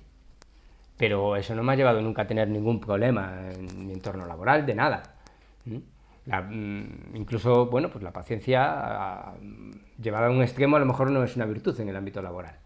pero 1.00 1.38
eso 1.38 1.56
no 1.56 1.64
me 1.64 1.72
ha 1.72 1.76
llevado 1.78 2.02
nunca 2.02 2.24
a 2.24 2.28
tener 2.28 2.50
ningún 2.50 2.82
problema 2.82 3.40
en 3.54 3.88
mi 3.88 3.94
entorno 3.94 4.26
laboral, 4.26 4.66
de 4.66 4.76
nada. 4.76 5.02
Mm, 6.26 7.16
incluso, 7.16 7.68
bueno, 7.68 7.90
pues 7.90 8.04
la 8.04 8.12
paciencia 8.12 9.34
llevada 9.98 10.28
a 10.28 10.30
un 10.30 10.42
extremo 10.42 10.76
a 10.76 10.80
lo 10.80 10.86
mejor 10.86 11.10
no 11.10 11.24
es 11.24 11.38
una 11.38 11.46
virtud 11.46 11.80
en 11.80 11.88
el 11.88 11.96
ámbito 11.96 12.22
laboral. 12.22 12.58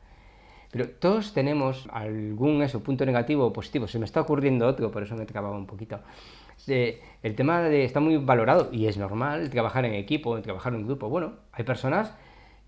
Pero 0.71 0.89
todos 0.89 1.33
tenemos 1.35 1.87
algún 1.91 2.63
eso, 2.63 2.81
punto 2.81 3.05
negativo 3.05 3.45
o 3.45 3.53
positivo. 3.53 3.87
Se 3.87 3.99
me 3.99 4.05
está 4.05 4.21
ocurriendo 4.21 4.65
otro, 4.65 4.89
por 4.89 5.03
eso 5.03 5.15
me 5.15 5.27
trababa 5.27 5.55
un 5.55 5.67
poquito. 5.67 5.99
el 6.67 7.35
tema 7.35 7.61
de, 7.61 7.83
está 7.85 7.99
muy 7.99 8.17
valorado 8.17 8.69
y 8.71 8.87
es 8.87 8.97
normal 8.97 9.51
trabajar 9.51 9.85
en 9.85 9.93
equipo, 9.93 10.41
trabajar 10.41 10.73
en 10.73 10.87
grupo. 10.87 11.07
Bueno, 11.07 11.33
hay 11.51 11.65
personas 11.65 12.15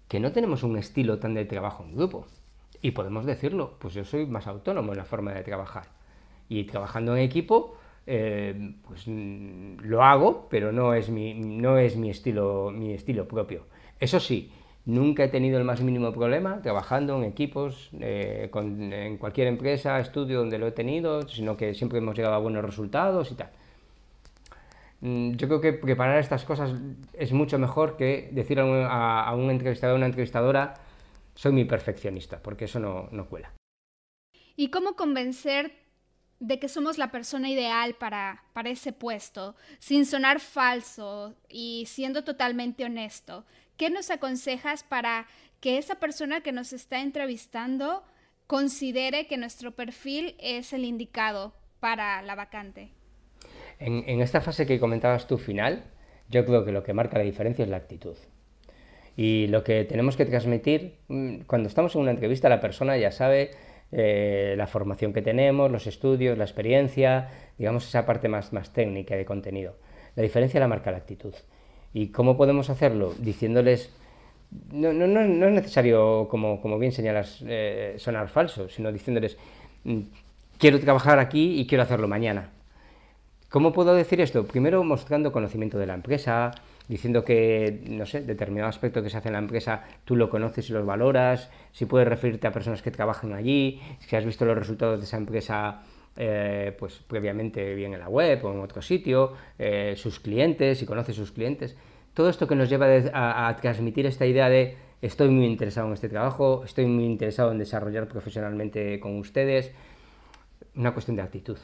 que 0.07 0.19
no 0.19 0.31
tenemos 0.31 0.61
un 0.61 0.77
estilo 0.77 1.17
tan 1.17 1.33
de 1.33 1.45
trabajo 1.45 1.83
en 1.83 1.95
grupo. 1.95 2.27
Y 2.81 2.91
podemos 2.91 3.25
decirlo, 3.25 3.75
pues 3.79 3.93
yo 3.93 4.05
soy 4.05 4.25
más 4.25 4.47
autónomo 4.47 4.91
en 4.91 4.97
la 4.97 5.05
forma 5.05 5.33
de 5.33 5.43
trabajar. 5.43 5.87
Y 6.49 6.65
trabajando 6.65 7.15
en 7.15 7.23
equipo, 7.23 7.77
eh, 8.05 8.75
pues 8.87 9.07
mm, 9.07 9.79
lo 9.81 10.03
hago, 10.03 10.47
pero 10.49 10.71
no 10.71 10.93
es 10.93 11.09
mi, 11.09 11.33
no 11.33 11.77
es 11.77 11.95
mi, 11.95 12.09
estilo, 12.09 12.71
mi 12.71 12.93
estilo 12.93 13.27
propio. 13.27 13.65
Eso 13.99 14.19
sí, 14.19 14.51
Nunca 14.85 15.23
he 15.23 15.29
tenido 15.29 15.57
el 15.57 15.63
más 15.63 15.81
mínimo 15.81 16.13
problema 16.13 16.61
trabajando 16.61 17.17
en 17.17 17.23
equipos, 17.23 17.89
eh, 17.99 18.51
en 18.53 19.17
cualquier 19.17 19.47
empresa, 19.47 19.99
estudio 19.99 20.39
donde 20.39 20.59
lo 20.59 20.67
he 20.67 20.71
tenido, 20.71 21.27
sino 21.27 21.57
que 21.57 21.73
siempre 21.73 21.97
hemos 21.97 22.15
llegado 22.15 22.35
a 22.35 22.37
buenos 22.37 22.63
resultados 22.63 23.31
y 23.31 23.35
tal. 23.35 23.49
Mm, 25.01 25.31
yo 25.31 25.47
creo 25.47 25.59
que 25.59 25.73
preparar 25.73 26.19
estas 26.19 26.45
cosas 26.45 26.71
es 27.13 27.33
mucho 27.33 27.57
mejor 27.57 27.97
que 27.97 28.29
decir 28.31 28.59
a 28.59 29.33
un, 29.35 29.49
entrevistador 29.49 29.95
o 29.95 29.97
una 29.97 30.05
entrevistadora, 30.05 30.75
soy 31.35 31.51
mi 31.51 31.65
perfeccionista, 31.65 32.41
porque 32.41 32.65
eso 32.65 32.79
no, 32.79 33.09
no 33.11 33.29
cuela. 33.29 33.53
¿Y 34.55 34.69
cómo 34.69 34.95
convencer 34.95 35.73
de 36.39 36.59
que 36.59 36.67
somos 36.67 36.97
la 36.97 37.11
persona 37.11 37.49
ideal 37.49 37.95
para, 37.95 38.43
para 38.53 38.69
ese 38.69 38.93
puesto, 38.93 39.55
sin 39.79 40.05
sonar 40.05 40.39
falso 40.39 41.35
y 41.49 41.85
siendo 41.87 42.23
totalmente 42.23 42.85
honesto? 42.85 43.45
¿Qué 43.77 43.89
nos 43.89 44.09
aconsejas 44.09 44.83
para 44.83 45.27
que 45.59 45.77
esa 45.77 45.95
persona 45.95 46.41
que 46.41 46.51
nos 46.51 46.73
está 46.73 47.01
entrevistando 47.01 48.03
considere 48.47 49.27
que 49.27 49.37
nuestro 49.37 49.75
perfil 49.75 50.35
es 50.39 50.73
el 50.73 50.85
indicado 50.85 51.53
para 51.79 52.21
la 52.21 52.35
vacante? 52.35 52.91
En, 53.79 54.21
esta 54.21 54.41
fase 54.41 54.65
que 54.65 54.79
comentabas 54.79 55.27
tú 55.27 55.37
final, 55.37 55.83
yo 56.29 56.45
creo 56.45 56.63
que 56.63 56.71
lo 56.71 56.83
que 56.83 56.93
marca 56.93 57.17
la 57.17 57.25
diferencia 57.25 57.63
es 57.63 57.69
la 57.69 57.77
actitud. 57.77 58.15
Y 59.17 59.47
lo 59.47 59.63
que 59.63 59.85
tenemos 59.85 60.17
que 60.17 60.25
transmitir, 60.25 60.95
mm, 61.07 61.41
cuando 61.47 61.69
estamos 61.69 61.95
en 61.95 62.01
una 62.01 62.11
entrevista, 62.11 62.49
la 62.49 62.59
persona 62.59 62.97
ya 62.97 63.11
sabe 63.11 63.51
eh, 63.91 64.55
la 64.57 64.67
formación 64.67 65.13
que 65.13 65.21
tenemos, 65.21 65.71
los 65.71 65.87
estudios, 65.87 66.37
la 66.37 66.43
experiencia, 66.43 67.29
digamos 67.57 67.87
esa 67.87 68.05
parte 68.05 68.27
más, 68.27 68.51
más 68.51 68.73
técnica 68.73 69.15
de 69.15 69.25
contenido. 69.25 69.75
La 70.15 70.23
diferencia 70.23 70.59
la 70.59 70.67
marca 70.67 70.91
la 70.91 70.97
actitud. 70.97 71.33
¿Y 71.93 72.07
cómo 72.09 72.35
podemos 72.35 72.69
hacerlo? 72.69 73.13
Diciéndoles, 73.19 73.93
no, 74.71 74.91
no, 74.91 75.07
no, 75.07 75.21
no 75.23 75.47
es 75.47 75.53
necesario, 75.53 76.27
como, 76.29 76.61
como 76.61 76.77
bien 76.77 76.91
señalas, 76.91 77.43
eh, 77.47 77.95
sonar 77.97 78.27
falso, 78.27 78.69
sino 78.69 78.91
diciéndoles, 78.91 79.37
mm, 79.85 79.99
quiero 80.57 80.79
trabajar 80.79 81.19
aquí 81.19 81.59
y 81.59 81.67
quiero 81.67 81.83
hacerlo 81.83 82.07
mañana. 82.07 82.49
¿Cómo 83.49 83.71
puedo 83.71 83.93
decir 83.93 84.19
esto? 84.19 84.45
Primero 84.45 84.83
mostrando 84.83 85.31
conocimiento 85.31 85.77
de 85.77 85.85
la 85.85 85.93
empresa, 85.93 86.51
diciendo 86.87 87.23
que, 87.23 87.83
no 87.87 88.05
sé, 88.05 88.21
determinado 88.21 88.69
aspecto 88.69 89.01
que 89.01 89.09
se 89.09 89.17
hace 89.17 89.29
en 89.29 89.33
la 89.33 89.39
empresa 89.39 89.83
tú 90.05 90.15
lo 90.15 90.29
conoces 90.29 90.69
y 90.69 90.73
los 90.73 90.85
valoras, 90.85 91.49
si 91.71 91.85
puedes 91.85 92.07
referirte 92.07 92.47
a 92.47 92.51
personas 92.51 92.81
que 92.81 92.91
trabajan 92.91 93.33
allí, 93.33 93.81
si 93.99 94.15
has 94.15 94.25
visto 94.25 94.45
los 94.45 94.57
resultados 94.57 94.99
de 94.99 95.05
esa 95.05 95.17
empresa 95.17 95.81
eh, 96.17 96.73
pues 96.79 97.01
previamente 97.07 97.75
bien 97.75 97.93
en 97.93 97.99
la 97.99 98.07
web 98.07 98.45
o 98.45 98.53
en 98.53 98.59
otro 98.59 98.81
sitio, 98.81 99.33
eh, 99.59 99.95
sus 99.97 100.19
clientes, 100.19 100.77
si 100.77 100.85
conoce 100.85 101.13
sus 101.13 101.31
clientes. 101.31 101.75
Todo 102.13 102.29
esto 102.29 102.47
que 102.47 102.55
nos 102.55 102.69
lleva 102.69 102.87
a, 103.13 103.47
a 103.47 103.55
transmitir 103.57 104.05
esta 104.05 104.25
idea 104.25 104.47
de 104.47 104.77
estoy 105.01 105.29
muy 105.29 105.45
interesado 105.45 105.87
en 105.87 105.93
este 105.93 106.07
trabajo, 106.07 106.63
estoy 106.63 106.85
muy 106.85 107.05
interesado 107.05 107.51
en 107.51 107.57
desarrollar 107.57 108.07
profesionalmente 108.07 108.99
con 108.99 109.17
ustedes, 109.17 109.71
una 110.75 110.93
cuestión 110.93 111.17
de 111.17 111.23
actitud. 111.23 111.57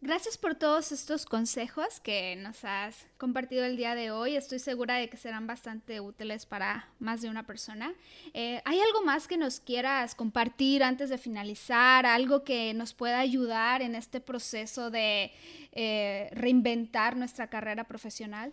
Gracias 0.00 0.38
por 0.38 0.54
todos 0.54 0.92
estos 0.92 1.26
consejos 1.26 1.98
que 1.98 2.36
nos 2.36 2.64
has 2.64 3.08
compartido 3.16 3.64
el 3.64 3.76
día 3.76 3.96
de 3.96 4.12
hoy. 4.12 4.36
Estoy 4.36 4.60
segura 4.60 4.94
de 4.94 5.08
que 5.08 5.16
serán 5.16 5.48
bastante 5.48 6.00
útiles 6.00 6.46
para 6.46 6.86
más 7.00 7.20
de 7.20 7.28
una 7.28 7.44
persona. 7.48 7.92
Eh, 8.32 8.62
¿Hay 8.64 8.78
algo 8.78 9.02
más 9.04 9.26
que 9.26 9.36
nos 9.36 9.58
quieras 9.58 10.14
compartir 10.14 10.84
antes 10.84 11.10
de 11.10 11.18
finalizar? 11.18 12.06
¿Algo 12.06 12.44
que 12.44 12.74
nos 12.74 12.94
pueda 12.94 13.18
ayudar 13.18 13.82
en 13.82 13.96
este 13.96 14.20
proceso 14.20 14.92
de 14.92 15.32
eh, 15.72 16.28
reinventar 16.30 17.16
nuestra 17.16 17.48
carrera 17.48 17.82
profesional? 17.82 18.52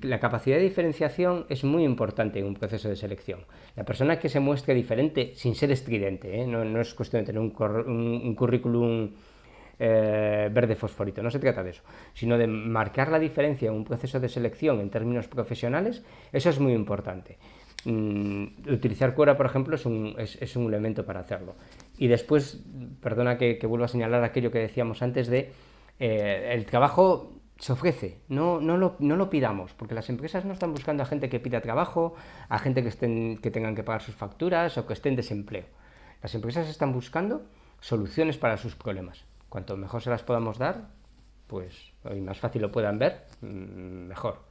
La 0.00 0.18
capacidad 0.18 0.56
de 0.56 0.64
diferenciación 0.64 1.46
es 1.50 1.62
muy 1.62 1.84
importante 1.84 2.40
en 2.40 2.46
un 2.46 2.54
proceso 2.54 2.88
de 2.88 2.96
selección. 2.96 3.46
La 3.76 3.84
persona 3.84 4.18
que 4.18 4.28
se 4.28 4.40
muestre 4.40 4.74
diferente 4.74 5.34
sin 5.36 5.54
ser 5.54 5.70
estridente, 5.70 6.40
¿eh? 6.40 6.48
no, 6.48 6.80
es 6.80 6.94
cuestión 6.94 7.22
de 7.22 7.26
tener 7.26 7.40
un 7.40 8.34
currículum 8.34 9.12
eh, 10.46 10.48
verde 10.48 10.76
fosforito, 10.76 11.22
no 11.22 11.30
se 11.30 11.38
trata 11.38 11.62
de 11.62 11.70
eso, 11.70 11.82
sino 12.14 12.38
de 12.38 12.46
marcar 12.46 13.10
la 13.10 13.18
diferencia 13.18 13.68
en 13.68 13.74
un 13.74 13.84
proceso 13.84 14.20
de 14.20 14.28
selección 14.28 14.80
en 14.80 14.90
términos 14.90 15.28
profesionales, 15.28 16.02
eso 16.32 16.50
es 16.50 16.58
muy 16.58 16.72
importante. 16.72 17.38
Mm, 17.84 18.70
utilizar 18.70 19.14
Quora, 19.14 19.36
por 19.36 19.46
ejemplo, 19.46 19.76
es 19.76 19.86
un, 19.86 20.14
es, 20.18 20.56
un, 20.56 20.66
elemento 20.66 21.06
para 21.06 21.20
hacerlo. 21.20 21.54
Y 21.96 22.08
después, 22.08 22.62
perdona 23.00 23.38
que, 23.38 23.58
vuelva 23.66 23.86
a 23.86 23.88
señalar 23.88 24.22
aquello 24.22 24.50
que 24.50 24.58
decíamos 24.58 25.02
antes 25.02 25.28
de 25.28 25.52
eh, 25.98 26.50
el 26.52 26.66
trabajo 26.66 27.32
se 27.58 27.72
ofrece, 27.72 28.20
no, 28.28 28.58
no, 28.60 28.78
lo, 28.78 28.96
no, 29.00 29.16
lo, 29.16 29.28
pidamos, 29.28 29.74
porque 29.74 29.94
las 29.94 30.08
empresas 30.08 30.46
no 30.46 30.54
están 30.54 30.72
buscando 30.72 31.02
a 31.02 31.06
gente 31.06 31.28
que 31.28 31.40
pida 31.40 31.60
trabajo, 31.60 32.14
a 32.48 32.58
gente 32.58 32.82
que, 32.82 32.88
estén, 32.88 33.36
que 33.36 33.50
tengan 33.50 33.74
que 33.74 33.82
pagar 33.82 34.00
sus 34.00 34.14
facturas 34.14 34.78
o 34.78 34.86
que 34.86 34.94
estén 34.94 35.12
en 35.12 35.16
desempleo. 35.16 35.66
Las 36.22 36.34
empresas 36.34 36.68
están 36.68 36.92
buscando 36.92 37.44
soluciones 37.80 38.38
para 38.38 38.56
sus 38.56 38.76
problemas. 38.76 39.24
Cuanto 39.50 39.76
mejor 39.76 40.00
se 40.00 40.08
las 40.08 40.22
podamos 40.22 40.56
dar, 40.56 40.88
pues 41.46 41.74
y 42.10 42.20
más 42.20 42.38
fácil 42.38 42.62
lo 42.62 42.72
puedan 42.72 42.98
ver, 42.98 43.26
mm, 43.42 44.06
mejor. 44.06 44.50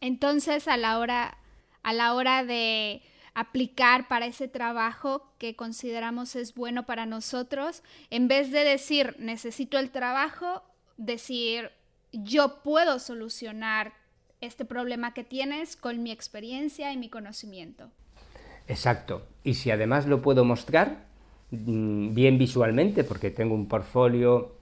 Entonces, 0.00 0.68
a 0.68 0.76
la 0.76 0.98
hora, 1.00 1.36
a 1.82 1.92
la 1.92 2.14
hora 2.14 2.44
de 2.44 3.02
aplicar 3.34 4.08
para 4.08 4.26
ese 4.26 4.48
trabajo 4.48 5.32
que 5.38 5.56
consideramos 5.56 6.36
es 6.36 6.54
bueno 6.54 6.86
para 6.86 7.04
nosotros, 7.04 7.82
en 8.10 8.28
vez 8.28 8.50
de 8.50 8.64
decir 8.64 9.16
necesito 9.18 9.78
el 9.78 9.90
trabajo, 9.90 10.62
decir 10.96 11.72
yo 12.12 12.62
puedo 12.62 12.98
solucionar 12.98 13.92
este 14.40 14.64
problema 14.64 15.14
que 15.14 15.24
tienes 15.24 15.76
con 15.76 16.02
mi 16.02 16.10
experiencia 16.10 16.92
y 16.92 16.96
mi 16.96 17.08
conocimiento. 17.10 17.90
Exacto. 18.68 19.26
Y 19.42 19.54
si 19.54 19.70
además 19.70 20.06
lo 20.06 20.22
puedo 20.22 20.44
mostrar, 20.44 21.07
bien 21.50 22.38
visualmente, 22.38 23.04
porque 23.04 23.30
tengo 23.30 23.54
un 23.54 23.68
portfolio, 23.68 24.52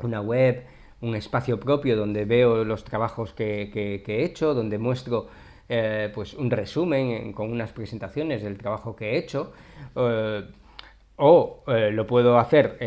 una 0.00 0.20
web, 0.20 0.64
un 1.00 1.14
espacio 1.14 1.58
propio 1.58 1.96
donde 1.96 2.24
veo 2.24 2.64
los 2.64 2.84
trabajos 2.84 3.32
que, 3.32 4.02
he 4.06 4.24
hecho, 4.24 4.54
donde 4.54 4.78
muestro 4.78 5.28
eh, 5.68 6.10
pues 6.14 6.34
un 6.34 6.50
resumen 6.50 7.32
con 7.32 7.50
unas 7.50 7.72
presentaciones 7.72 8.42
del 8.42 8.58
trabajo 8.58 8.96
que 8.96 9.12
he 9.12 9.18
hecho, 9.18 9.52
eh, 9.96 10.44
o 11.16 11.64
eh, 11.66 11.90
lo 11.90 12.06
puedo 12.06 12.38
hacer 12.38 12.78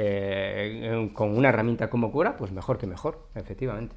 con 1.14 1.38
una 1.38 1.50
herramienta 1.50 1.90
como 1.90 2.12
Cura, 2.12 2.38
pues 2.38 2.52
mejor 2.52 2.78
que 2.78 2.88
mejor, 2.88 3.28
efectivamente. 3.36 3.96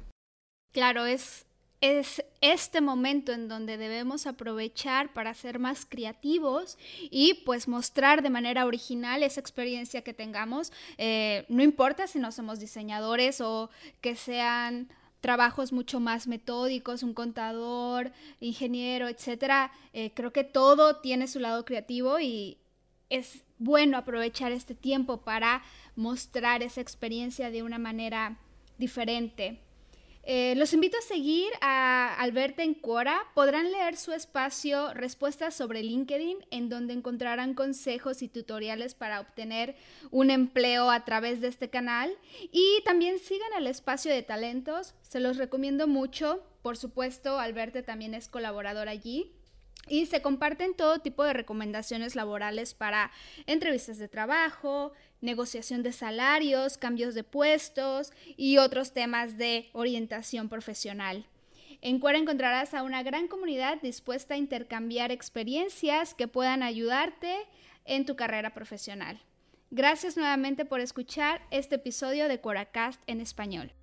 Claro, 0.73 1.05
es 1.05 1.45
es 1.81 2.23
este 2.41 2.81
momento 2.81 3.31
en 3.31 3.47
donde 3.47 3.77
debemos 3.77 4.27
aprovechar 4.27 5.13
para 5.13 5.33
ser 5.33 5.59
más 5.59 5.85
creativos 5.85 6.77
y 6.99 7.35
pues 7.45 7.67
mostrar 7.67 8.21
de 8.21 8.29
manera 8.29 8.65
original 8.65 9.23
esa 9.23 9.39
experiencia 9.39 10.01
que 10.01 10.13
tengamos. 10.13 10.71
Eh, 10.97 11.45
no 11.49 11.63
importa 11.63 12.07
si 12.07 12.19
no 12.19 12.31
somos 12.31 12.59
diseñadores 12.59 13.41
o 13.41 13.69
que 14.01 14.15
sean 14.15 14.89
trabajos 15.21 15.73
mucho 15.73 15.99
más 15.99 16.27
metódicos, 16.27 17.01
un 17.01 17.13
contador, 17.13 18.11
ingeniero, 18.39 19.07
etcétera. 19.07 19.71
Eh, 19.93 20.11
creo 20.13 20.31
que 20.31 20.43
todo 20.43 20.97
tiene 20.97 21.27
su 21.27 21.39
lado 21.39 21.65
creativo 21.65 22.19
y 22.19 22.57
es 23.09 23.43
bueno 23.57 23.97
aprovechar 23.97 24.51
este 24.51 24.75
tiempo 24.75 25.21
para 25.21 25.63
mostrar 25.95 26.63
esa 26.63 26.81
experiencia 26.81 27.49
de 27.49 27.63
una 27.63 27.79
manera 27.79 28.37
diferente. 28.77 29.64
Eh, 30.27 30.55
los 30.57 30.73
invito 30.73 30.97
a 30.97 31.01
seguir 31.01 31.51
a 31.61 32.15
Alberta 32.15 32.63
en 32.63 32.73
Quora. 32.73 33.21
Podrán 33.35 33.71
leer 33.71 33.95
su 33.95 34.11
espacio 34.11 34.91
Respuestas 34.95 35.53
sobre 35.53 35.83
LinkedIn, 35.83 36.39
en 36.49 36.67
donde 36.67 36.93
encontrarán 36.93 37.53
consejos 37.53 38.23
y 38.23 38.27
tutoriales 38.27 38.95
para 38.95 39.19
obtener 39.19 39.75
un 40.09 40.31
empleo 40.31 40.89
a 40.89 41.05
través 41.05 41.41
de 41.41 41.47
este 41.47 41.69
canal. 41.69 42.11
Y 42.51 42.81
también 42.85 43.19
sigan 43.19 43.53
el 43.55 43.67
espacio 43.67 44.11
de 44.11 44.23
talentos, 44.23 44.95
se 45.03 45.19
los 45.19 45.37
recomiendo 45.37 45.87
mucho. 45.87 46.43
Por 46.63 46.75
supuesto, 46.75 47.39
Alberta 47.39 47.83
también 47.83 48.15
es 48.15 48.27
colaborador 48.27 48.89
allí. 48.89 49.31
Y 49.87 50.07
se 50.07 50.23
comparten 50.23 50.73
todo 50.73 50.97
tipo 50.97 51.23
de 51.23 51.33
recomendaciones 51.33 52.15
laborales 52.15 52.73
para 52.73 53.11
entrevistas 53.45 53.99
de 53.99 54.07
trabajo, 54.07 54.93
negociación 55.25 55.83
de 55.83 55.91
salarios, 55.91 56.77
cambios 56.77 57.15
de 57.15 57.23
puestos 57.23 58.13
y 58.37 58.57
otros 58.57 58.93
temas 58.93 59.37
de 59.37 59.69
orientación 59.73 60.47
profesional. 60.47 61.25
En 61.81 61.99
Cuera 61.99 62.17
encontrarás 62.17 62.73
a 62.73 62.83
una 62.83 63.03
gran 63.03 63.27
comunidad 63.27 63.81
dispuesta 63.81 64.35
a 64.35 64.37
intercambiar 64.37 65.11
experiencias 65.11 66.13
que 66.13 66.27
puedan 66.27 66.63
ayudarte 66.63 67.35
en 67.83 68.05
tu 68.05 68.15
carrera 68.15 68.53
profesional. 68.53 69.21
Gracias 69.71 70.15
nuevamente 70.15 70.65
por 70.65 70.79
escuchar 70.79 71.41
este 71.51 71.75
episodio 71.75 72.27
de 72.27 72.39
Cueracast 72.39 73.01
en 73.07 73.19
español. 73.19 73.73